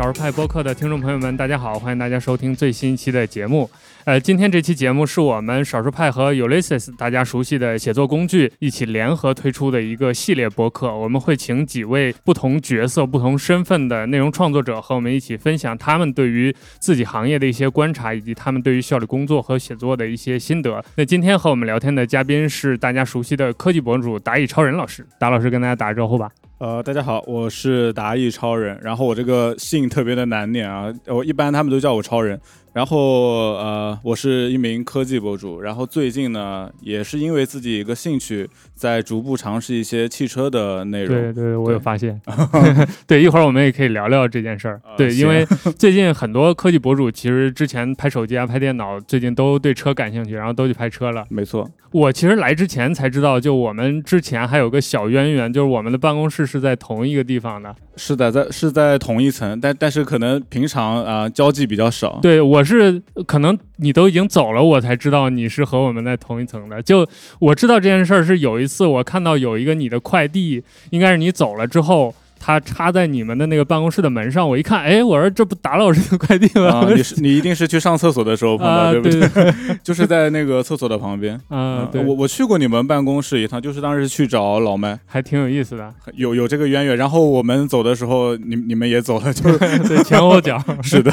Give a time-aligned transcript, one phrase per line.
[0.00, 3.68] 少数派播客的听众朋友们，大家好，欢迎大家收听最新一期的节目。
[4.06, 10.90] 呃，今天这期节目是我们少数派和 Ulysses 大家熟悉的写作工具一起联合推出的一个系列播客。
[10.96, 20.82] 我们会请几位不同角色、不同身份的内容创作者和我们一起分享他们对于自己行业的一些观察，以及他们对于效率工作和写作的一些心得。
[20.96, 26.30] 那今天和我们聊天的嘉宾是大家熟悉的科技博主达意超人老师，达老师跟大家打个招呼吧。
[26.60, 32.38] 呃，大家好，我是达意超人，然后我这个姓特别的难念啊，我一般他们都叫我超人。
[32.72, 41.08] 然后呃，我是一名科技博主，然后最近呢，也是因为自己一个兴趣，在逐步尝试一些汽车的内容。
[41.08, 42.20] 对对，我有发现。
[43.08, 44.80] 对，一会儿我们也可以聊聊这件事儿。
[44.96, 45.44] 对，因为
[45.76, 51.26] 最近很多科技博主其实之前拍手机啊、拍电脑，最近都对车感兴趣，然后都去拍车了。
[51.28, 57.74] 没错，我其实来之前才知道，就我们之前还有个小渊源，就是我们的办公室是在同一个地方的。
[58.02, 62.18] 是的，在是在同一层，但但是可能平常啊交际比较少。
[62.22, 62.64] 对我。
[62.70, 66.80] 是可能你都已经走了，我才知道你是和我们在同一层的。
[66.80, 67.04] 就
[67.40, 72.14] 我知道这件事儿是有一次我看到有一个你的快递，应该是你走了之后。
[72.42, 76.90] 他插在你们的那个办公室的门上，我一看，哎，我说这不打老师的快递吗？
[76.96, 79.52] 你是你一定是去上厕所的时候碰到，对不对？
[79.84, 81.38] 就是在那个厕所的旁边。
[81.48, 86.96] 啊，对，我我去过你们办公室一趟，就是当时去找老麦，还挺有意思的，有有这个渊源。
[86.96, 90.58] 然后我们走的时候，你 你们也走了，就对前后脚。
[90.82, 91.12] 是的，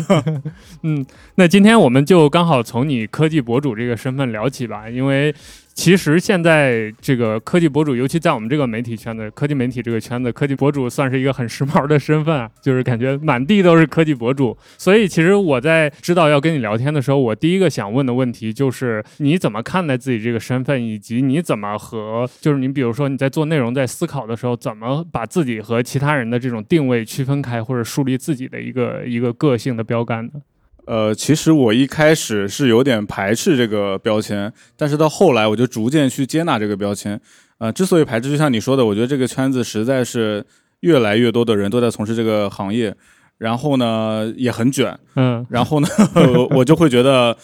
[0.84, 5.36] 嗯，那今天我们就刚好从你科技博主这个身份聊起吧，因为。
[5.78, 14.58] 其实现在这个科技博主，尤其在我们这个媒体圈子、科技媒体这个圈子，科技博主算是一个很时髦的身份啊，就是感觉满地都是科技博主。
[14.76, 30.32] 所以，其实我在知道要跟你聊天的时候，我第一个想问的问题就是：你怎么看待自己这个身份，以及你怎么和就是你比如说你在做内容、在思考的时候，怎么把自己和其他人的这种定位区分开，或者树立自己的一个一个个性的标杆呢？
[30.88, 37.20] 呃，其实我一开始是有点排斥这个标签，但是到后来我就逐渐去接纳这个标签。
[37.60, 40.46] 呃，之所以排斥，就像你说的，我觉得这个圈子实在是
[40.80, 42.96] 越来越多的人都在从事这个行业，
[43.38, 45.88] 然后呢也很卷，嗯，然后呢
[46.52, 47.36] 我就会觉得，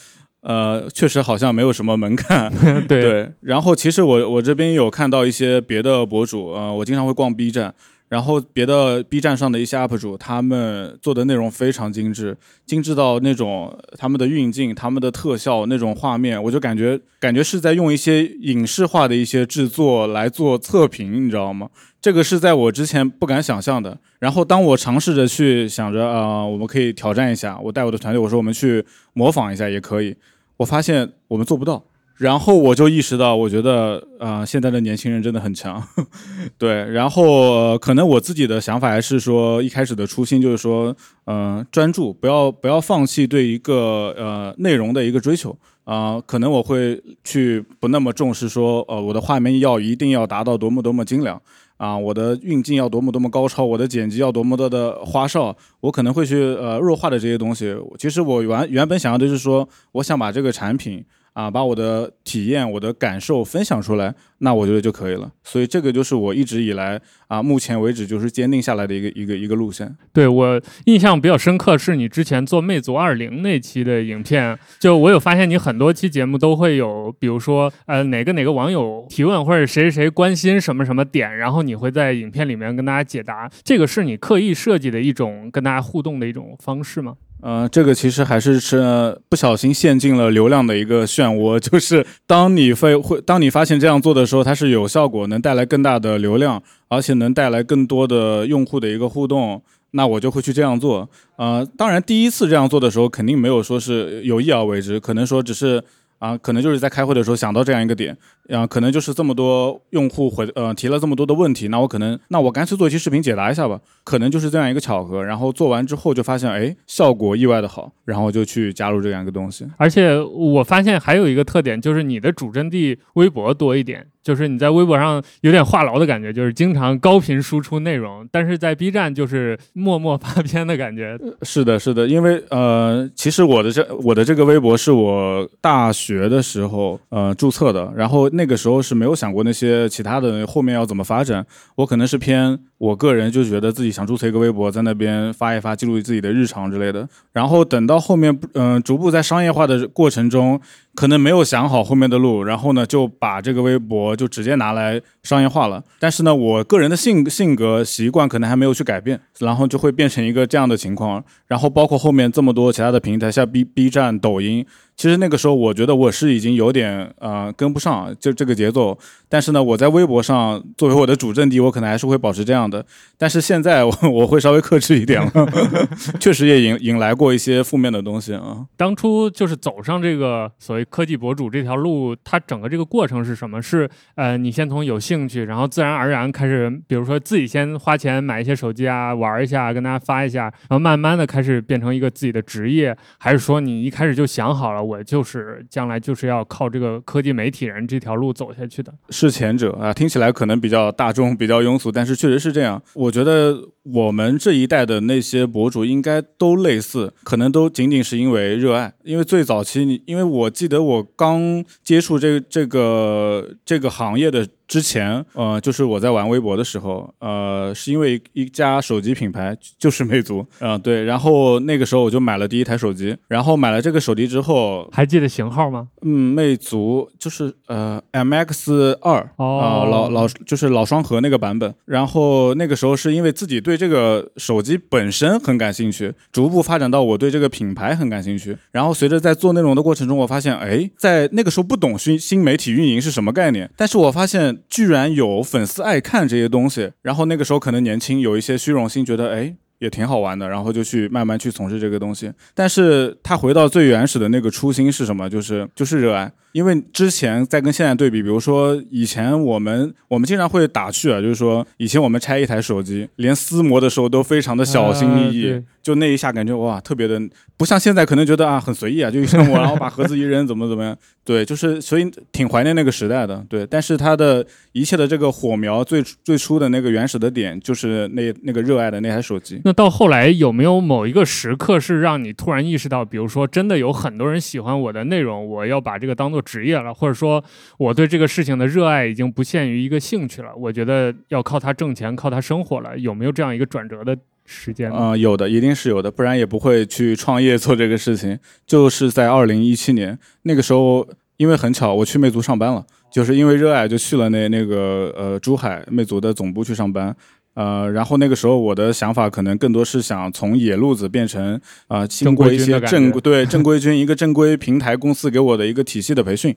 [0.42, 2.54] 呃，确实好像没有什么门槛，
[2.88, 3.32] 对。
[3.42, 7.74] 然后其实我我这边有看到一些别的博主，呃，我经常会逛 B 站。
[8.14, 21.68] 然后别的 B 站上的一些 UP 主，他们做的内容非常精致，精致到那种他们的运镜、他们的特效那种画面，我就感觉感觉是在用一些影视化的一些制作来做测评，你知道吗？
[22.00, 23.98] 这个是在我之前不敢想象的。
[24.20, 30.16] 然后当我尝试着去想着啊，我们可以挑战一下，我带我的团队，我说我们去模仿一下也可以，
[30.58, 31.84] 我发现我们做不到。
[32.18, 35.84] 然后我就意识到，我觉得啊，现在的年轻人真的很强，
[36.60, 36.72] 对。
[36.92, 46.22] 然后可能我自己的想法还是说，一开始的初心就是说，嗯，专注，不要不要放弃对一个呃内容的一个追求啊。
[46.26, 51.42] 可能我会去不那么重视说，呃，我的画面要一定要达到多么多么精良
[51.78, 57.76] 啊，我的运镜要多么多么高超，我的剪辑要多么多的花哨，我可能会去呃弱化的这些东西。
[57.98, 61.04] 其实我原原本想要的就是说，我想把这个产品。
[61.34, 65.32] 啊，把我的体验、我的感受分享出来，那我觉得就可以了。
[65.44, 69.96] 所以这个就是我一直以来啊，目前为止就是坚定下来的一个一个一个路线。
[70.14, 83.50] 对我印象比较深刻，是你之前做魅族二零那期的影片，就我有发现你很多期节目都会有，比如说呃哪个哪个网友提问或者谁谁谁关心什么什么点，然后你会在影片里面跟大家解答。
[83.64, 87.16] 这个是你刻意设计的一种跟大家互动的一种方式吗？
[87.44, 91.60] 呃，这个其实还是是不小心陷进了流量的一个漩涡。
[91.60, 99.62] 就是当你会会，当你发现这样做的时候，它是有效果，能带来更大的流量，而且能带来更多的用户的一个互动，
[99.92, 101.10] 那我就会去这样做。
[101.36, 105.84] 呃，当然第一次这样做的时候，肯定没有说是有意而为之，可能说只是。
[106.20, 108.18] 啊，可能就是在开会的时候想到这样一个点，
[108.50, 119.68] 啊，可能就是这么多用户回呃提了这么多的问题，那我可能那我干脆做一期视频解答一下吧，可能就是这样一个巧合，然后做完之后就发现哎效果意外的好，然后就去加入这样一个东西。
[119.78, 124.08] 而且我发现还有一个特点就是你的主阵地微博多一点。
[124.24, 131.20] 就是你在微博上有点话痨的感觉，就是经常高频输出内容，但是在 B 站就是默默发片的感觉。
[131.44, 141.46] 是的，是的，因为呃，其实我的这我的这个微博是我大学的时候呃注册的，然后那个时候是没有想过那些其他的后面要怎么发展，
[141.76, 142.58] 我可能是偏。
[142.80, 147.08] 我个人就觉得自己想注册一个微博，在那边发一发，记录自己的日常之类的。
[147.32, 150.60] 然后等到后面，嗯，逐步在商业化的过程中，
[150.96, 155.84] 可能没有想好后面的路，然后呢就把这个微博就直接拿来商业化了。
[156.00, 161.24] 但是呢，我个人的性性格习惯可能还没有去改变，然后就会变成一个这样的情况。
[161.48, 164.66] 然后包括后面这么多其他的平台，像 B B 站、抖音。
[164.96, 168.98] 其实那个时候，我觉得我是已经有点呃跟不上，就这个节奏。
[169.28, 172.86] 但是呢，我在微博上作为我的主阵地，我可能还是会保持这样的。
[173.18, 175.32] 但是现在我 我会稍微克制一点了，
[176.22, 178.66] 确实也引引来过一些负面的东西啊。
[178.78, 183.60] 当初就是走上这个所谓科技博主这条路，它整个这个过程是什么？
[183.60, 194.83] 是呃，你先从有兴趣，然后自然而然开始，比如说自己先花钱买一些手机啊，玩一下，跟大家发一下，然后慢慢的开始变成一个自己的职业，还是说你一开始就想好了？
[194.84, 202.82] 我就是将来就是要靠这个科技媒体人这条路走下去的，是前者啊，听起来可能比较大众、比较庸俗，但是确实是这样。
[202.94, 208.94] 我觉得我们这一代的那些博主应该都类似，可能都仅仅是因为热爱。
[209.04, 214.48] 因为最早期，你因为我记得我刚接触这个这个这个行业的。
[214.74, 225.90] 之前，呃，就是我在玩微博的时候，呃，是因为一家手机品牌，就是魅族，嗯，对，然后那个时候我就买了第一台手机，然后买了这个手机之后，还记得型号吗？
[226.02, 244.63] 嗯，魅族就是呃 MX 二，啊，老老就是老双核那个版本，然后那个时候是因为自己对这个手机本身很感兴趣，逐步发展到我对这个品牌很感兴趣，然后随着在做内容的过程中，我发现，哎，在那个时候不懂新新媒体运营是什么概念，但是我发现。
[244.70, 252.32] 居然有粉丝爱看这些东西，然后那个时候可能年轻，有一些虚荣心，觉得哎也挺好玩的，然后就去慢慢去从事这个东西。
[252.54, 255.30] 但是他回到最原始的那个初心是什么？
[255.30, 256.32] 就是就是热爱。
[256.54, 267.20] 因为之前在跟现在对比，比如说以前我们我们经常会打趣啊，就是说以前我们拆一台手机，连撕膜的时候都非常的小心翼翼，就那一下感觉哇特别的，
[267.58, 273.66] 不像现在可能觉得啊很随意啊，就一撕膜然后把盒子一扔怎么怎么样，对，就是所以挺怀念那个时代的，对。
[273.66, 279.60] 但是它的一切的这个火苗最最初的那个原始的点，就是那那个热爱的那台手机。
[279.66, 287.44] 那到后来有没有某一个时刻是让你突然意识到，比如说真的有很多人喜欢我的内容，我要把这个当做职业了，或者说
[287.78, 294.92] 我对这个事情的热爱已经不限于一个兴趣了，我觉得要靠它挣钱，靠它生活了，有没有这样一个转折的时间？
[294.92, 298.38] 啊，有的，一定是有的，不然也不会去创业做这个事情。
[298.68, 301.08] 就是在二零一七年那个时候，
[301.38, 307.16] 因为很巧，我去魅族上班了，就是因为热爱就去了那那个呃珠海魅族的总部去上班。
[307.56, 316.56] 呃，然后那个时候我的想法可能更多是想从野路子变成啊，经过一些正对正规军一个正规平台公司给我的一个体系的培训，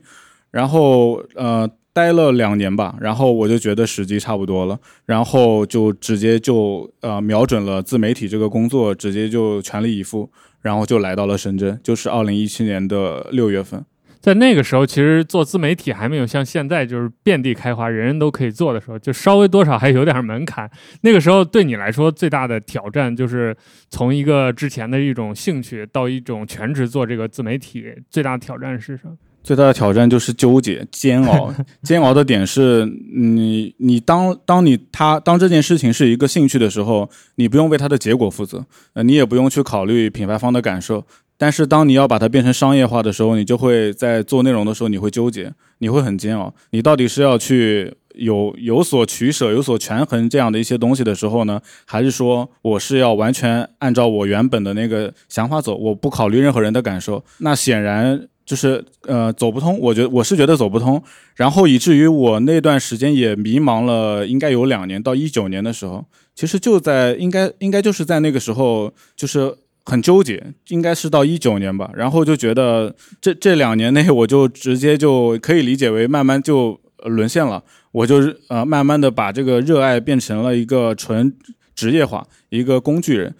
[0.50, 10.30] 然后呃待了两年吧，然后我就觉得时机差不多了，然后就直接就呃瞄准了自媒体这个工作，直接就全力以赴，
[10.62, 13.84] 然后就来到了深圳，就是二零一七年的六月份。
[14.26, 20.68] 在那个时候，其实做自媒体还没有像现在就是遍地开花，人人都可以做的时候，就稍微多少还有点门槛。
[21.02, 23.56] 那个时候对你来说最大的挑战，就是
[23.88, 29.12] 从一个之前的一种兴趣到一种全职做这个自媒体，最大的挑战是什么？
[29.44, 31.54] 最大的挑战就是纠结、煎熬。
[31.84, 41.06] 煎熬的点是你，你当当你他当这件事情是一个兴趣的时候，你不用为他的结果负责，呃，你也不用去考虑品牌方的感受。
[41.38, 46.54] 但是当你要把它变成商业化的时候，你就会在做内容的时候，你会纠结，你会很煎熬。
[46.70, 57.22] 你到底是要去有有所取舍、有所权衡这样的一些东西的时候呢，还是说我是要完全按照我原本的那个想法走，我不考虑任何人的感受？
[57.40, 59.78] 那显然就是呃走不通。
[59.78, 61.02] 我觉得我是觉得走不通，
[61.34, 69.54] 然后以至于我那段时间也迷茫了，应该有两年到一九年的时候，其实就在应该应该就是在那个时候就是。
[69.88, 77.62] 很纠结，应该是到一九年吧，然后就觉得这这两年内，我就直接就可以理解为慢慢就沦陷了，
[77.92, 78.16] 我就
[78.48, 81.32] 呃慢慢的把这个热爱变成了一个纯
[81.76, 83.32] 职业化，一个工具人，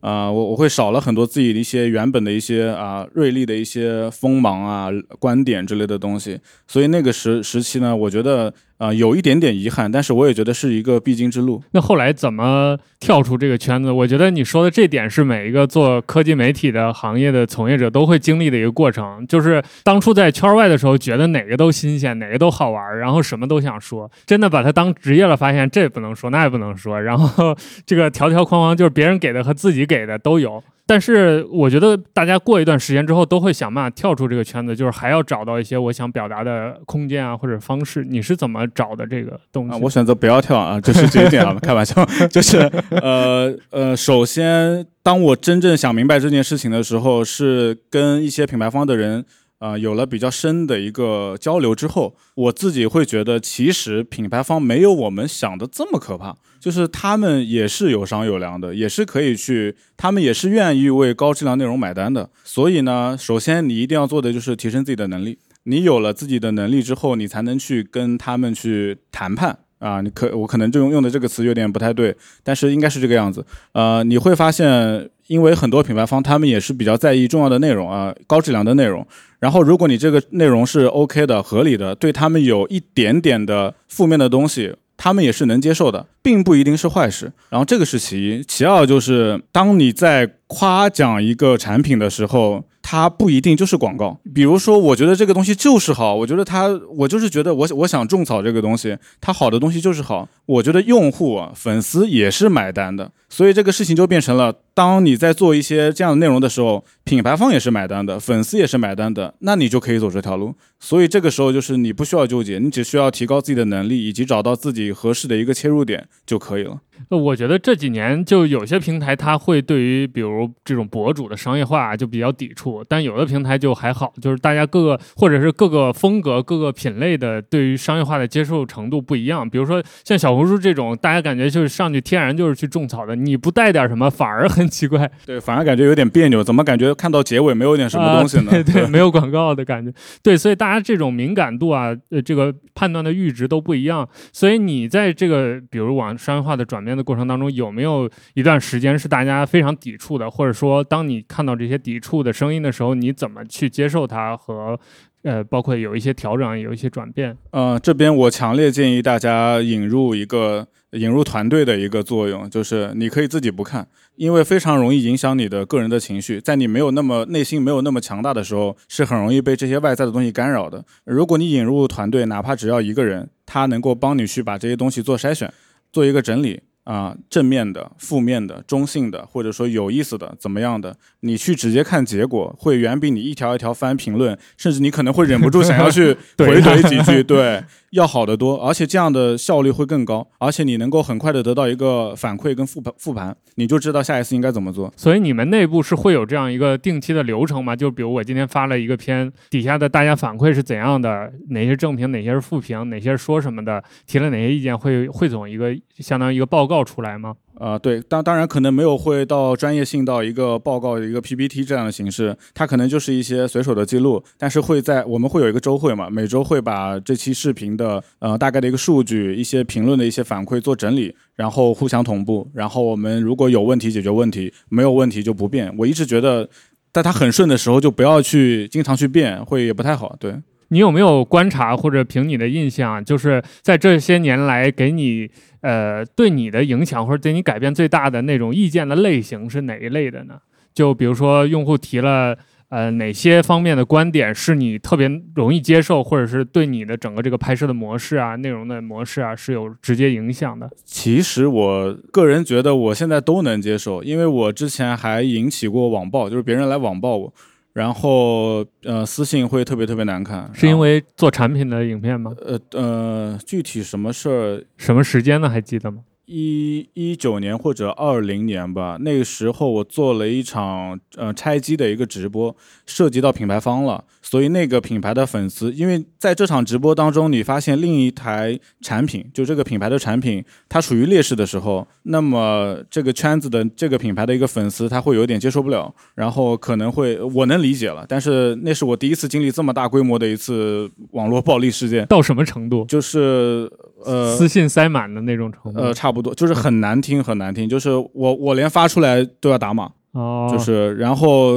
[0.00, 4.88] 啊，我我会少了很多自己的一些原本的一些啊锐利的一些锋芒啊
[5.20, 8.52] 观点之类的东西，所以那个时时期呢，我觉得。
[8.82, 11.62] 啊，有一点点遗憾，但是我也觉得是一个必经之路。
[11.70, 13.92] 那后来怎么跳出这个圈子？
[13.92, 19.24] 我觉得你说的这点是每一个做科技媒体的行业的从业者都会经历的一个过程。
[19.28, 24.10] 就是当初在圈外的时候，觉得哪个都新鲜，哪个都好玩，然后什么都想说。
[24.26, 27.00] 真的把它当职业了，发现这也不能说，那也不能说。
[27.00, 30.60] 然后这个条条框框，就是别人给的和自己给的都有。
[30.86, 38.04] 但是我觉得大家过一段时间之后，都会想办法跳出这个圈子，就是还要找到一些我想表达的空间啊，或者方式。
[38.04, 38.66] 你是怎么？
[38.74, 42.58] 找的这个东西，我选择不要跳啊， 就是这一点啊， 开玩笑，就是
[42.90, 49.24] 呃呃，首先，当我真正想明白这件事情的时候，是跟一些品牌方的人
[49.62, 62.28] 啊，有了比较深的一个交流之后，我自己会觉得，其实品牌方没有我们想的这么可怕，就是他们也是有商有量的，也是可以去，他们也是愿意为高质量内容买单的。
[62.42, 65.38] 所以呢，首先你一定要做的就是提升自己的能力。
[65.62, 70.00] 你有了自己的能力之后，你才能去跟他们去谈判啊。
[70.00, 73.46] 你可我可能就用用的这个词有点不太对，但是应该是这个样子。
[73.70, 79.06] 呃，你会发现，因为很多品牌方他们也是比较在意重要的内容啊，高质量的内容。
[79.40, 87.32] 然后，如果你这个内容是 OK 的、合理的，对他们有一点点的负面的东西，他们也是能接受的，并不一定是坏事。
[87.48, 92.62] 然后这个是其一，其二就是当你在夸奖一个产品的时候。
[92.84, 110.54] 它不一定就是广告，比如说，我觉得这个东西就是好，我觉得它，我就是觉得我我想种草这个东西，它好的东西就是好，我觉得用户啊、粉丝也是买单的，所以这个事情就变成了，当你在做一些这样的内容的时候，品牌方也是买单的，粉丝也是买单的，那你就可以走这条路。
[110.78, 116.78] 所以这个时候就是你不需要纠结，你只需要提高自己的能力，以及找到自己合适的一个切入点就可以了。
[117.08, 129.48] 我觉得这几年就有些平台，它会对于比如这种博主的商业化就比较抵触，但有的平台就还好，就是大家各个或者是各个风格、各个品类的对于商业化的接受程度不一样。
[129.48, 135.10] 比如说像小红书这种，大家感觉就是上去天然就是去种草的，你不带点什么反而很奇怪。
[135.26, 138.50] 对，反而感觉有点别扭，怎么感觉看到结尾没有点什么东西呢？
[138.52, 139.92] 对对，没有广告的感觉。
[140.22, 144.08] 对，所以大家这种敏感度啊，呃，这个判断的阈值都不一样。
[144.32, 147.72] 所以你在这个比如往商业化的转变的过程当中有。
[147.72, 154.78] 没有一段时间是大家非常抵触的，或者说，当你看到这些抵触的声音的时候，你怎么去接受它和，
[155.22, 157.34] 呃，包括有一些调整，有一些转变？
[157.52, 170.84] 呃，这边我强烈建议大家引入一个引入团队的一个作用，就是你可以自己不看，因为非常容易影响你的个人的情绪，在你没有那么内心没有那么强大的时候，是很容易被这些外在的东西干扰的。
[171.04, 175.52] 如果你引入团队，哪怕只要一个人，他能够帮你去把这些东西做筛选，
[175.92, 176.62] 做一个整理。
[176.84, 180.96] 啊，正面的、负面的、中性的，或者说有意思的，怎么样的？
[181.20, 187.62] 你去直接看结果，会远比你一条一条翻评论，甚至你可能会忍不住想要去 回怼几句，对。
[187.92, 194.90] 要好得多，而且这样的效率会更高，而且你能够很快的得到一个反馈跟复盘复盘，你就知道下一次应该怎么做。
[194.96, 197.76] 所以你们内部是会有这样一个定期的流程吗？
[197.76, 201.30] 就比如我今天发了一个片，底下的大家反馈是怎样的？
[201.50, 207.34] 哪些正评，哪些是负评，哪些说什么的，提了哪些意见，会汇总一个相当于一个报告出来吗？
[207.58, 225.72] 啊，对，当当然可能没有会到专业性到一个报告一个 PPT 这样的形式，它可能就是一些随手的记录，但是会在我们会有一个周会嘛，每周会把这期视频的呃大概的一个数据、一些评论的一些反馈做整理，然后互相同步，然后我们如果有问题解决问题，没有问题就不变。
[225.78, 226.48] 我一直觉得，
[226.92, 230.16] 在它很顺的时候就不要去经常去变，会也不太好。
[230.18, 230.34] 对。
[230.72, 240.36] 你有没有观察或者凭你的印象，就是在这些年来给你呃对你的影响或者对你改变最大的那种意见的类型是哪一类的呢？
[240.72, 242.34] 就比如说用户提了
[242.70, 250.70] 呃哪些方面的观点是你特别容易接受，或者是对你的整个这个拍摄的模式啊、内容的模式啊是有直接影响的？
[250.86, 257.34] 其实我个人觉得我现在都能接受，因为我之前还引起过网暴，就是别人来网暴我。
[257.72, 262.32] 然后，呃，私信会特别特别难看，是因为做产品的影片吗？
[262.42, 265.48] 呃呃，具体什么事儿、什么时间呢？
[265.48, 266.02] 还记得吗？
[266.34, 292.86] 一一九年或者二零年吧，那个时候我做了一场呃拆机的一个直播，涉及到品牌方了，所以那个品牌的粉丝，因为在这场直播当中，你发现另一台产品，就这个品牌的产品，它处于劣势的时候，那么这个圈子的这个品牌的一个粉丝，他会有点接受不了，然后可能会我能理解了，但是那是我第一次经历这么大规模的一次网络暴力事件，到什么程度？
[292.86, 293.70] 就是
[294.04, 296.12] 呃私信塞满的那种程度，呃差。
[296.12, 301.54] 不多就是很难听，很难听，就是我我连发出来都要打码，哦，就是然后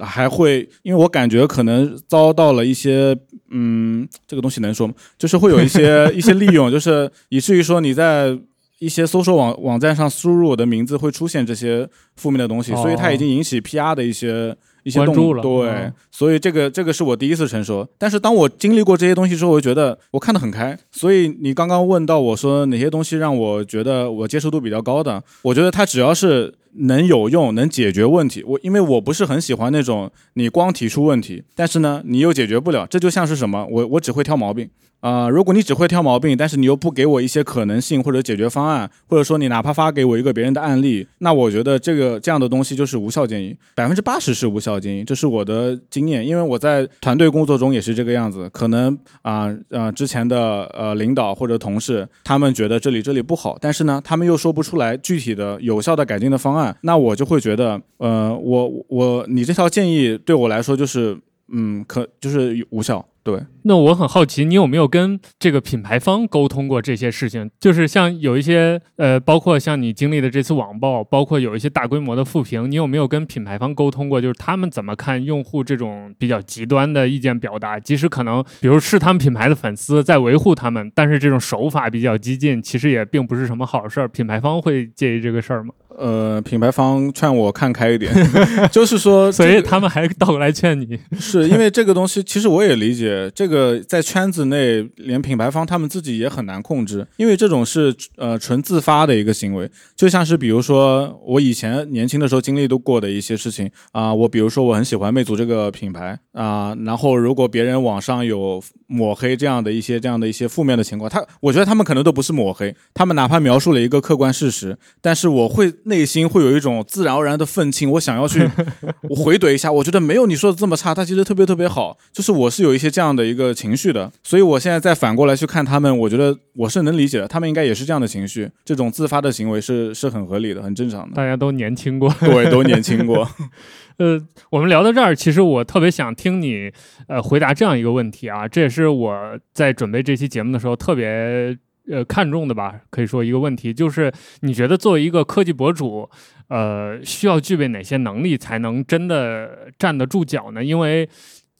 [0.00, 3.14] 还会，因为我感觉可能遭到了一些，
[3.50, 4.94] 嗯，这个东西能说吗？
[5.18, 8.34] 就是会有一些一些利用，就是以至于说你在
[8.78, 11.86] 一些搜索网网站上输入我的名字会出现这些
[12.16, 14.56] 负面的东西，所以它已经引起 PR 的一些。
[14.82, 17.86] 一些关注了，对，所以这个这个是我第一次成熟。
[17.98, 20.78] 但是当我经历过这些东西之后，我就觉得我看得很开。
[20.90, 28.42] 所以你刚刚问到我说哪些东西让我觉得我接受度比较高的，我觉得它只要是能有用、能解决问题。
[28.44, 33.66] 我因为我不是很喜欢那种你光提出问题，但是呢你又解决不了，这就像是什么？
[33.70, 34.68] 我我只会挑毛病。
[35.00, 48.48] 啊，如果你只会挑毛病，但是你又不给我一些可能性或者解决方案，或者说你哪怕发给我一个别人的案例，那我觉得这个这样的东西就是无效建议，百分之八十是无效建议，这是我的经验，因为我在团队工作中也是这个样子。
[48.50, 61.18] 可能啊呃之前的呃领导或者同事，他们觉得这里这里不好，但是呢，他们又说不出来具体的有效的改进的方案，那我就会觉得，呃，我我你这条建议对我来说就是
[61.52, 63.06] 嗯可就是无效。
[63.24, 67.48] 对，那我很好奇，你有没有跟这个品牌方沟通过这些事情？
[67.60, 74.20] 就是像有一些呃，包括像你经历的这次网暴，包括有一些大规模的负评，你有没有跟品牌方沟通过？
[74.20, 77.78] 就是他们怎么看用户这种比较极端的意见表达？
[77.78, 84.08] 即使可能，比如是他们品牌的粉丝在维护他们，但是这种手法比较激进，其实也并不是什么好事儿。
[84.08, 85.72] 品牌方会介意这个事儿吗？
[85.98, 88.12] 呃，品牌方劝我看开一点，
[88.72, 115.72] 就是说，所以他们还倒过来劝你，是因为这个东西，其实我也理解，这个在圈子内，连品牌方他们自己也很难控制，因为这种是呃纯自发的一个行为，就像是比如说我以前年轻的时候经历都过的一些事情啊，我比如说我很喜欢魅族这个品牌啊，然后如果别人网上有抹黑这样的一些这样的一些负面的情况，他我觉得他们可能都不是抹黑，他们哪怕描述了一个客观事实，但是我会。
[115.92, 118.48] 内心会有一种自然而然的愤青，我想要去
[119.10, 119.70] 我回怼一下。
[119.70, 121.98] 我觉得没有你说的这么差，他其实特别特别好。
[122.10, 131.14] 就是我是有一些这样的一个情绪的，所以我现在再反过来去看他们，我觉得我是能理解的，他们应该也是这样的情绪，这种自发的行为是是很合理的，很正常的。
[131.14, 133.28] 大家都年轻过，对，都年轻过。
[133.98, 134.18] 呃，
[134.50, 136.72] 我们聊到这儿，其实我特别想听你
[137.08, 139.14] 呃回答这样一个问题啊，这也是我
[139.52, 141.56] 在准备这期节目的时候特别。
[141.90, 146.08] 呃，看重的吧，可以说一个问题就是，你觉得作为一个科技博主，
[146.48, 150.62] 呃，需要具备哪些能力才能真的站得住脚呢？
[150.64, 151.08] 因为。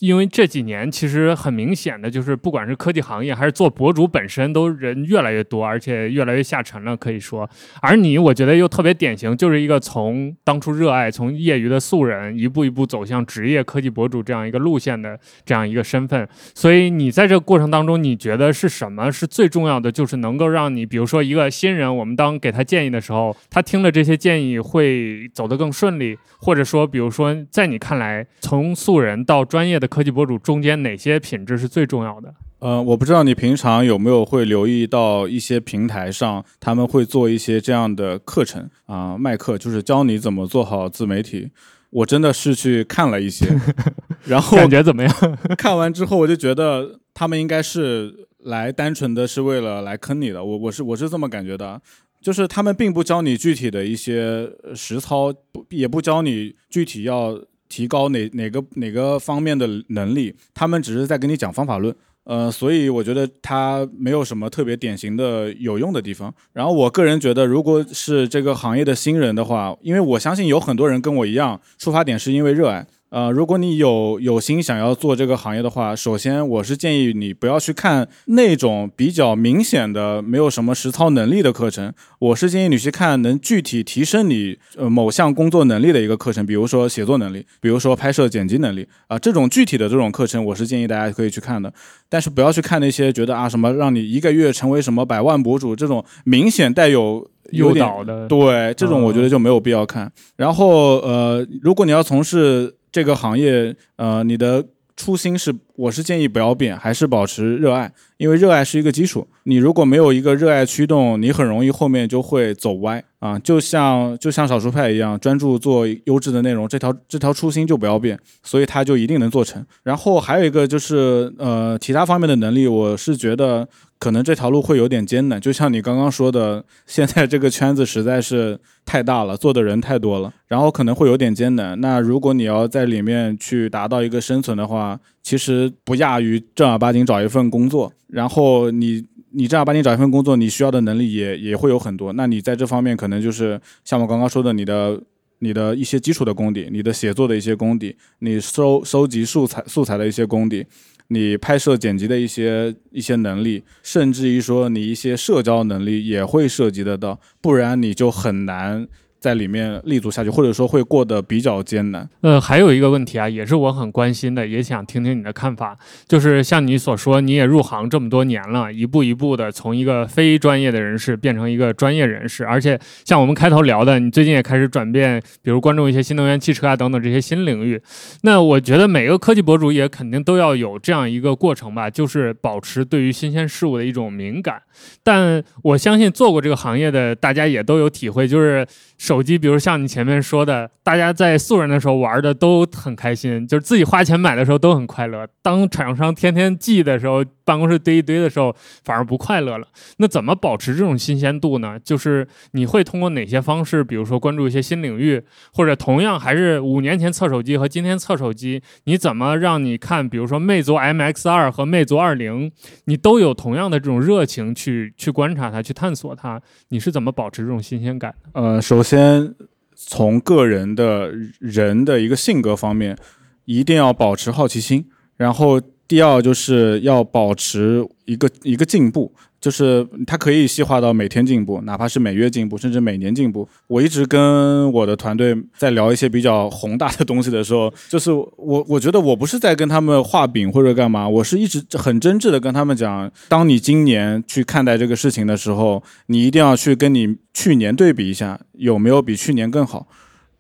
[0.02, 7.48] 因为这几年其实很明显的就是，不管是科技行业还是做博主本身，都人越来越多，而且越来越下沉了，可以说。
[7.80, 16.28] 而你，我觉得又特别典型，就是一个从当初热爱、从业余的素人，一步一步走向职业科技博主这样一个路线的这样一个身份。
[16.52, 19.92] 所以你在这个过程当中，你觉得是什么是最重要的？
[19.92, 29.91] 就是能够让你，比如说一个新人，我们当给他建议的时候，他听了这些建议会走得更顺利，或者说，比如说在你看来，从素人到专业的。
[29.92, 32.34] 科技博主中间哪些品质是最重要的？
[32.60, 41.50] 呃，我不知道你平常有没有会留意到一些平台上，他们会做一些这样的课程啊，卖课就是教你怎么做好自媒体。
[41.90, 43.46] 我真的是去看了一些，
[44.24, 45.14] 然后感觉怎么样？
[45.58, 50.42] 看完之后我就觉得他们应该是来单纯的是为了来坑你的。
[50.42, 51.78] 我我是我是这么感觉的，
[52.22, 57.38] 就是他们并不教你具体的一些实操，不也不教你具体要。
[57.72, 66.32] 提高哪哪个哪个方面的能力，他们只是在跟你讲方法论，呃，所以我觉得他没有什么特别典型的有用的地方。
[66.52, 72.86] 然后我个人觉得，如果是这个行业的新人的话，因为我相信有很多人跟我一样，出发点是因为热爱。
[73.12, 91.70] 呃，如果你有有心想要做这个行业的话，首先我是建议你不要去看那种比较明显的没有什么实操能力的课程，我是建议你去看能具体提升你呃某项工作能力的一个课程，比如说写作能力，比如说拍摄剪辑能力啊，这种具体的这种课程，我是建议大家可以去看的。
[92.08, 100.10] 但是不要去看那些觉得啊什么让你一个月成为什么百万博主这种明显带有诱导的，对这种我觉得就没有必要看。
[100.36, 109.26] 然后呃，如果你要从事这个行业，呃，你的初心是，我是建议不要变，还是保持热爱，因为热爱是一个基础。
[109.44, 119.64] 你如果没有一个热爱驱动，你很容易后面就会走歪啊，就像就像少数派一样，专注做优质的内容，这条这条初心就不要变，所以他就一定能做成。
[119.82, 123.66] 然后还有一个就是，呃，其他方面的能力，我是觉得。
[124.02, 131.80] 可能这条路会有点艰难，就像你刚刚说的，现在这个圈子实在是太大了，做的人太多了，然后可能会有点艰难。
[131.80, 137.92] 那如果你要在里面去达到一个生存的话，其实不亚于正儿八经找一份工作。
[138.08, 142.12] 然后你你正儿八经找一份工作，你需要的能力也也会有很多。
[142.14, 145.00] 那你在这方面可能就是像我刚刚说的，你的
[145.38, 150.66] 你的一些基础的功底，你的写作的一些功底，你收收集素材素材的一些功底。
[151.12, 158.88] 你拍摄剪辑的一些一些能力，甚至于说你一些社交能力也会涉及得到，不然你就很难
[159.22, 162.08] 在里面立足下去，或者说会过得比较艰难。
[162.22, 165.78] 呃，还有一个问题啊，也是我很关心的，也想听听你的看法。
[166.08, 177.80] 就是像你所说，你也入行这么多年了，一步一步的从一个非专业的人士变成一个专业人士，而且像我们开头聊的，你最近也开始转变，比如关注一些新能源汽车啊等等这些新领域。
[178.22, 184.60] 那我觉得每个科技博主也肯定都要有这样一个过程吧，就是保持对于新鲜事物的一种敏感。
[185.04, 188.66] 但我相信做过这个行业的大家也都有体会，就是
[189.12, 195.26] 手机，比如像你前面说的，大家在素人的时候玩的都很开心，就是自己花钱买的时候都很快乐。
[195.42, 199.66] 当厂商天天寄的时候，办公室堆一堆的时候，反而不快乐了。
[199.98, 201.78] 那怎么保持这种新鲜度呢？
[201.84, 205.22] 就是你会通过哪些方式，比如说关注一些新领域，
[205.52, 212.50] 或者同样还是五年前测手机和今天测手机，你怎么让你看，比如说魅族 MX 二和魅族二零，
[212.86, 218.14] 你都有同样的这种热情去去观察它，去探索它，你是怎么保持这种新鲜感？
[218.32, 219.34] 呃，首先先
[219.74, 222.96] 从个人的人的一个性格方面，
[223.44, 224.86] 一定要保持好奇心，
[225.16, 225.60] 然后。
[225.88, 233.46] 第二就是要保持一个一个进步，就是它可以细化到每天进步，哪怕是每月进步，甚至每年进步。
[233.66, 249.88] 我一直跟我的团队在聊一些比较宏大的东西的时候，就是我我觉得我不是在跟他们画饼或者干嘛，我是一直很真挚的跟他们讲，当你今年去看待这个事情的时候，你一定要去跟你去年对比一下，有没有比去年更好。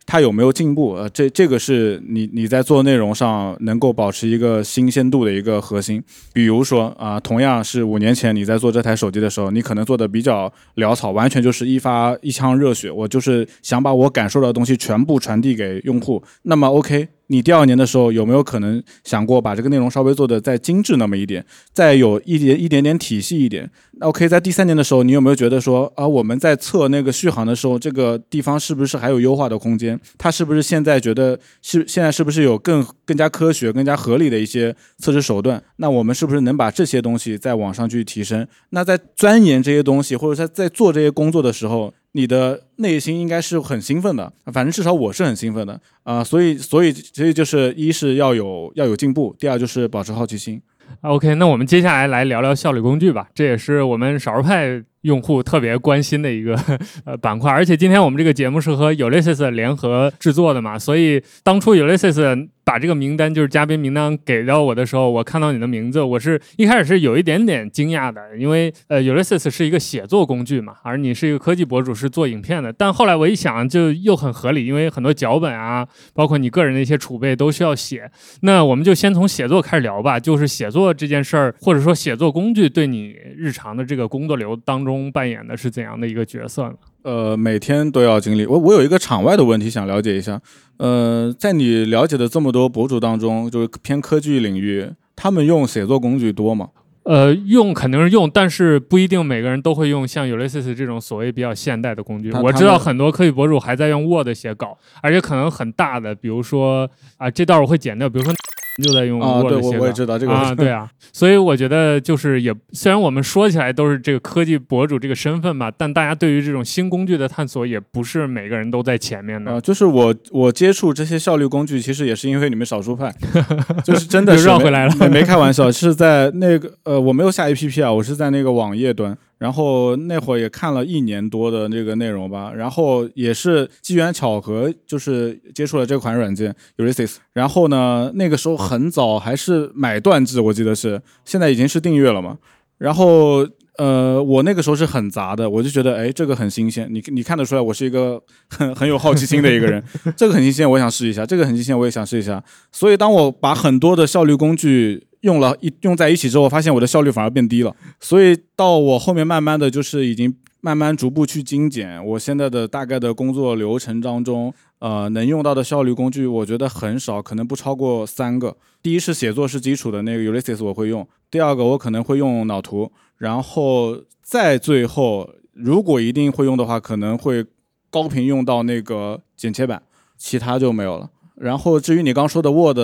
[0.06, 0.94] 它有没有进步？
[0.94, 6.02] 呃，这这个是你你在做内容上能够保持一个新鲜度的一个核心。
[6.32, 16.22] 比如说啊，同样是五年前你在做这台手机的时候，你可能做的比较潦草，完全就是一发一腔热血，我就是想把我感受到的东西全部传递给用户。
[16.42, 17.08] 那么 OK。
[17.32, 21.42] 你第二年的时候有没有可能想过把这个内容稍微做的再精致那么一点，
[21.72, 23.70] 再有一点一点点体系一点？
[23.92, 29.98] 那 OK，在第三年的时候，你有没有觉得说啊，我们在测那个续航的时候，这个地方是不是还有优化的空间？
[30.18, 35.62] 它是不是现在觉得是现在是不是有更更加科学、更加合理的一些测试手段？
[35.76, 38.46] 那我们是不是能把这些东西再往上去提升？
[38.70, 41.94] 那在钻研这些东西，或者在在做这些工作的时候？
[42.12, 50.60] 你的内心应该是很兴奋的，反正至少我是很兴奋的啊，所以所以所以就是一是要有要有进步，第二就是保持好奇心。
[51.00, 54.82] OK，那我们接下来来聊聊效率工具吧，这也是我们少数派。
[55.02, 56.58] 用户特别关心的一个
[57.04, 72.72] 呃板块，而且今天我们这个节目是和 Ulysses 联合制作的嘛，所以当初 Ulysses 把这个名单就是嘉宾名单给到我的时候，我看到你的名字，我是一开始是有一点点惊讶的，因为呃 Ulysses 是一个写作工具嘛，而你是一个科技博主，是做影片的。
[72.72, 75.84] 但后来我一想，就又很合理，因为很多脚本啊，
[76.14, 78.08] 包括你个人的一些储备都需要写。
[78.42, 84.91] 那我们就先从写作开始聊吧，就是写作这件事儿，或者说写作工具对你日常的这个工作流当中。
[84.92, 86.74] 中扮演的是怎样的一个角色呢？
[87.02, 88.46] 呃，每天都要经历。
[88.46, 90.40] 我我有一个场外的问题想了解一下。
[90.76, 96.68] 呃，在你了解的这么多博主当中，就是偏科技领域，他们用写作工具多吗？
[97.04, 102.30] 呃，用肯定是用，但是不一定每个人都会用像 Ulysses 这种所谓比较现代的工具。
[102.32, 108.32] 我知道很多科技博主还在用 Word 写稿，而且可能很大的，比如说啊，这段我会剪掉，比如说。
[108.82, 119.52] 就在用 Word 写我也知道这个啊，对啊，所以我觉得就是也虽然我们说起来都是这个科技博主这个身份吧，但大家对于这种新工具的探索也不是每个人都在前面的。
[119.52, 123.14] 啊就是我我接触这些效率工具，其实也是因为你们少数派，
[123.84, 129.16] 就是真的是绕回来了，没开玩笑，是在那个呃，我没有下 APP 啊，我是在那个网页端。
[129.42, 137.16] 然后那会儿也看了一年多的那个内容吧，然后也是机缘巧合，就是接触了这款软件 Ulysses。
[137.32, 142.38] 然后呢，那个时候很早还是买断制，我记得是，现在已经是订阅了嘛。
[142.78, 143.44] 然后
[143.78, 146.86] 呃，我那个时候是很杂的，我就觉得哎，这个很新鲜。
[146.88, 149.82] 你你看得出来，我是一个很很有好奇心的一个人。
[150.16, 152.40] 这个很新鲜，我想试一下；这个很新鲜，我也想试一下。
[152.70, 155.08] 所以当我把很多的效率工具。
[155.22, 157.74] 用了一用在一起之后，发现我的效率反而变低了。
[157.98, 162.04] 所以到我后面慢慢的就是已经慢慢逐步去精简。
[162.04, 168.56] 我现在的大概的工作流程当中，呃，能用到的效率工具，我觉得很少，可能不超过三个。
[168.82, 171.06] 第一是写作是基础的那个 Ulysses 我会用。
[171.30, 177.44] 第二个我可能会用脑图，然后再最后如果一定会用的话，可能会
[177.90, 179.82] 高频用到那个剪切板，
[180.18, 181.10] 其他就没有了。
[181.42, 182.78] 然后至于你刚说的 Word，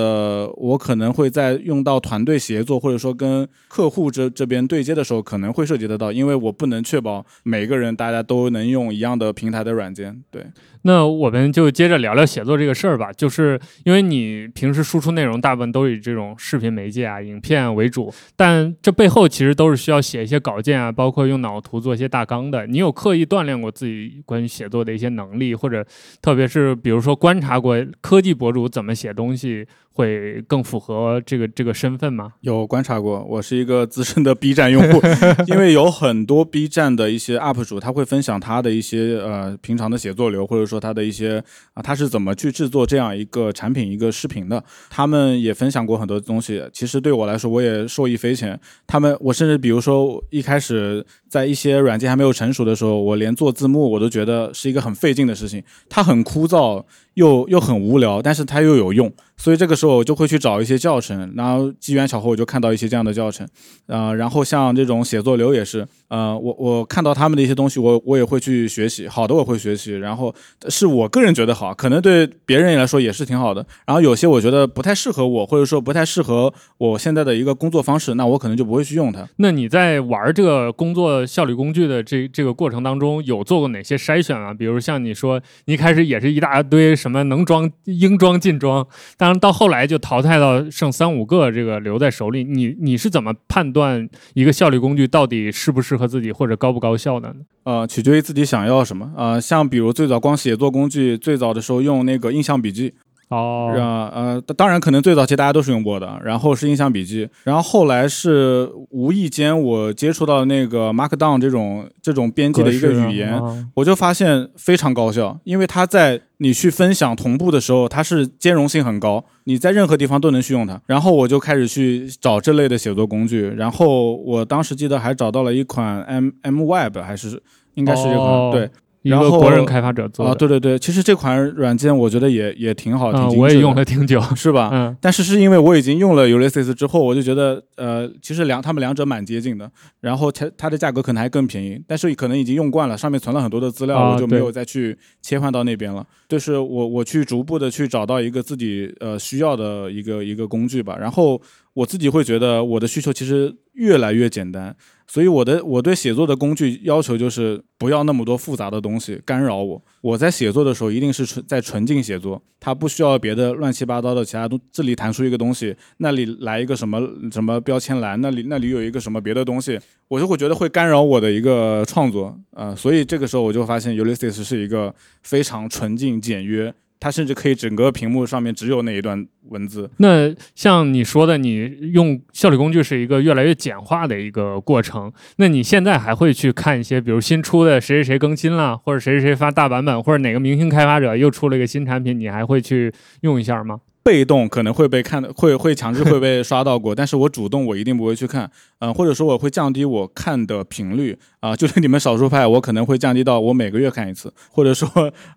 [0.57, 10.21] 我可能会在用到团队协作或者说跟客户这这边对接的时候，可能会涉及得到，因为我不能确保每个人大家都能用一样的平台的软件。
[10.33, 10.44] 对，
[10.83, 13.12] 那我们就接着聊聊写作这个事儿吧。
[13.12, 22.66] 就是因为你平时输出内容大部分都以这种视频媒介啊、影片为主，但这背后其实都是需要写一些稿件啊，包括用脑图做一些大纲的。
[22.66, 25.87] 你有刻意锻炼过自己关于写作的一些能力，或者
[26.21, 29.67] 特别是比如说观察过科技博主怎么写东西？
[29.93, 32.35] 会更符合这个这个身份吗？
[32.43, 35.03] 有观察过，我是一个资深的 B 站用户，
[35.49, 41.43] 因为有很多 B 站的一些 UP 主，他会分享他的一些呃平常的写作流，或者说他的一些
[41.75, 44.63] 啊他是怎么去制作这样一个产品一个视频的。
[44.89, 48.57] 他们也分享过很多东西，其实对我来说我也受益匪浅。
[48.87, 56.85] 他们我甚至比如说一开始在一些软件还没有成熟的时候，我连做字幕我都觉得是一个很费劲的事情，它很枯燥。
[57.15, 63.48] 又又很无聊，但但是它又有用，所以这个时候我就会去找一些教程，然后机缘巧合我就看到一些这样的教程，
[63.87, 70.35] 啊，然后像这种写作流也是，呃，我我看到他们的一些东西，我我也会去学习，好的我会学习，然后
[70.68, 79.27] 是我个人觉得好，可能对别人来说也是挺好的，然后有些我觉得不太适合我，或者说不太适合我现在的一个工作方式，那我可能就不会去用它。
[79.37, 84.53] 那你在玩这个工作效率工具的这这个过程当中，有做过哪些筛选啊？
[84.53, 88.87] 比如像你说，你一开始也是一大堆什么能装、应装尽装，
[89.29, 92.43] 当然到后来就淘汰到剩三五个，这个留在手里。
[92.45, 97.41] 你你是怎么判断一个效率工具到底适不适合自己或者高不高效的呢？
[97.64, 99.12] 呃，取决于自己想要什么。
[99.14, 102.95] 呃，像比如最早光写作工具，最早的时候用那个印象笔记。
[103.29, 103.73] 哦，
[104.14, 113.38] 呃，当然可能最早期大家都是用 Word，然后是印象笔记，然后后来是无意间我接触到那个 Markdown 这种这种编辑的一个语言，
[113.75, 120.81] 我就发现非常高效，因为它在你去分享同步的时候，它是兼容性很高，你在任何地方都能去用它。
[120.87, 127.43] 然后我就开始去找这类的写作工具，然后我当时记得还找到了一款 M M Web，还是
[127.75, 128.71] 应该是这款对。
[129.09, 134.71] 一个国人开发者做啊，对对对，其实这款软件我觉得也也挺好，挺精我也用了挺久，是吧？
[134.73, 134.97] 嗯。
[135.01, 146.07] 但是是因为我已经用了 Ulysses 之后，我就觉得呃，其实两他们两者蛮接近的，然后它它的价格可能还更便宜，但是可能已经用惯了，上面存了很多的资料，我就没有再去切换到那边了。
[146.29, 151.40] 就是我我去逐步的去找到一个自己呃需要的一个一个工具吧，然后
[151.73, 154.77] 我自己会觉得我的需求其实越来越简单。
[155.11, 159.83] 所以我的我对写作的工具要求就是不要那么多复杂的东西干扰我。
[160.03, 164.61] 我在写作的时候一定是纯在纯净写作，它不需要别的乱七八糟的其他东。
[164.71, 167.01] 这里弹出一个东西，那里来一个什么
[167.33, 172.75] 什么标签栏，那里那里有一个什么别的东西，我就会觉得会干扰我的一个创作啊。
[172.75, 176.75] 所以这个时候我就发现 Ulysses 是一个非常纯净简约。
[177.01, 179.91] 它甚至可以整个屏幕上面只有那一段文字。
[179.99, 185.13] 那像你说的，你用效率工具是一个越来越简化的一个过程。
[185.37, 193.81] 那你现在还会去看一些，比如新出的谁谁谁更新了，或者谁谁谁发大版本，或者哪个明星开发者又出了一个新产品，你还会去用一下吗？
[194.03, 204.89] 被动可能会被看，会会强制会被刷到过， 但是我主动我一定不会去看，嗯，或者说我会降低我看的频率啊，就是你们少数派，我可能会降低到我每个月看一次，或者说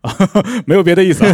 [0.02, 0.16] 啊，
[0.66, 1.26] 没有别的意思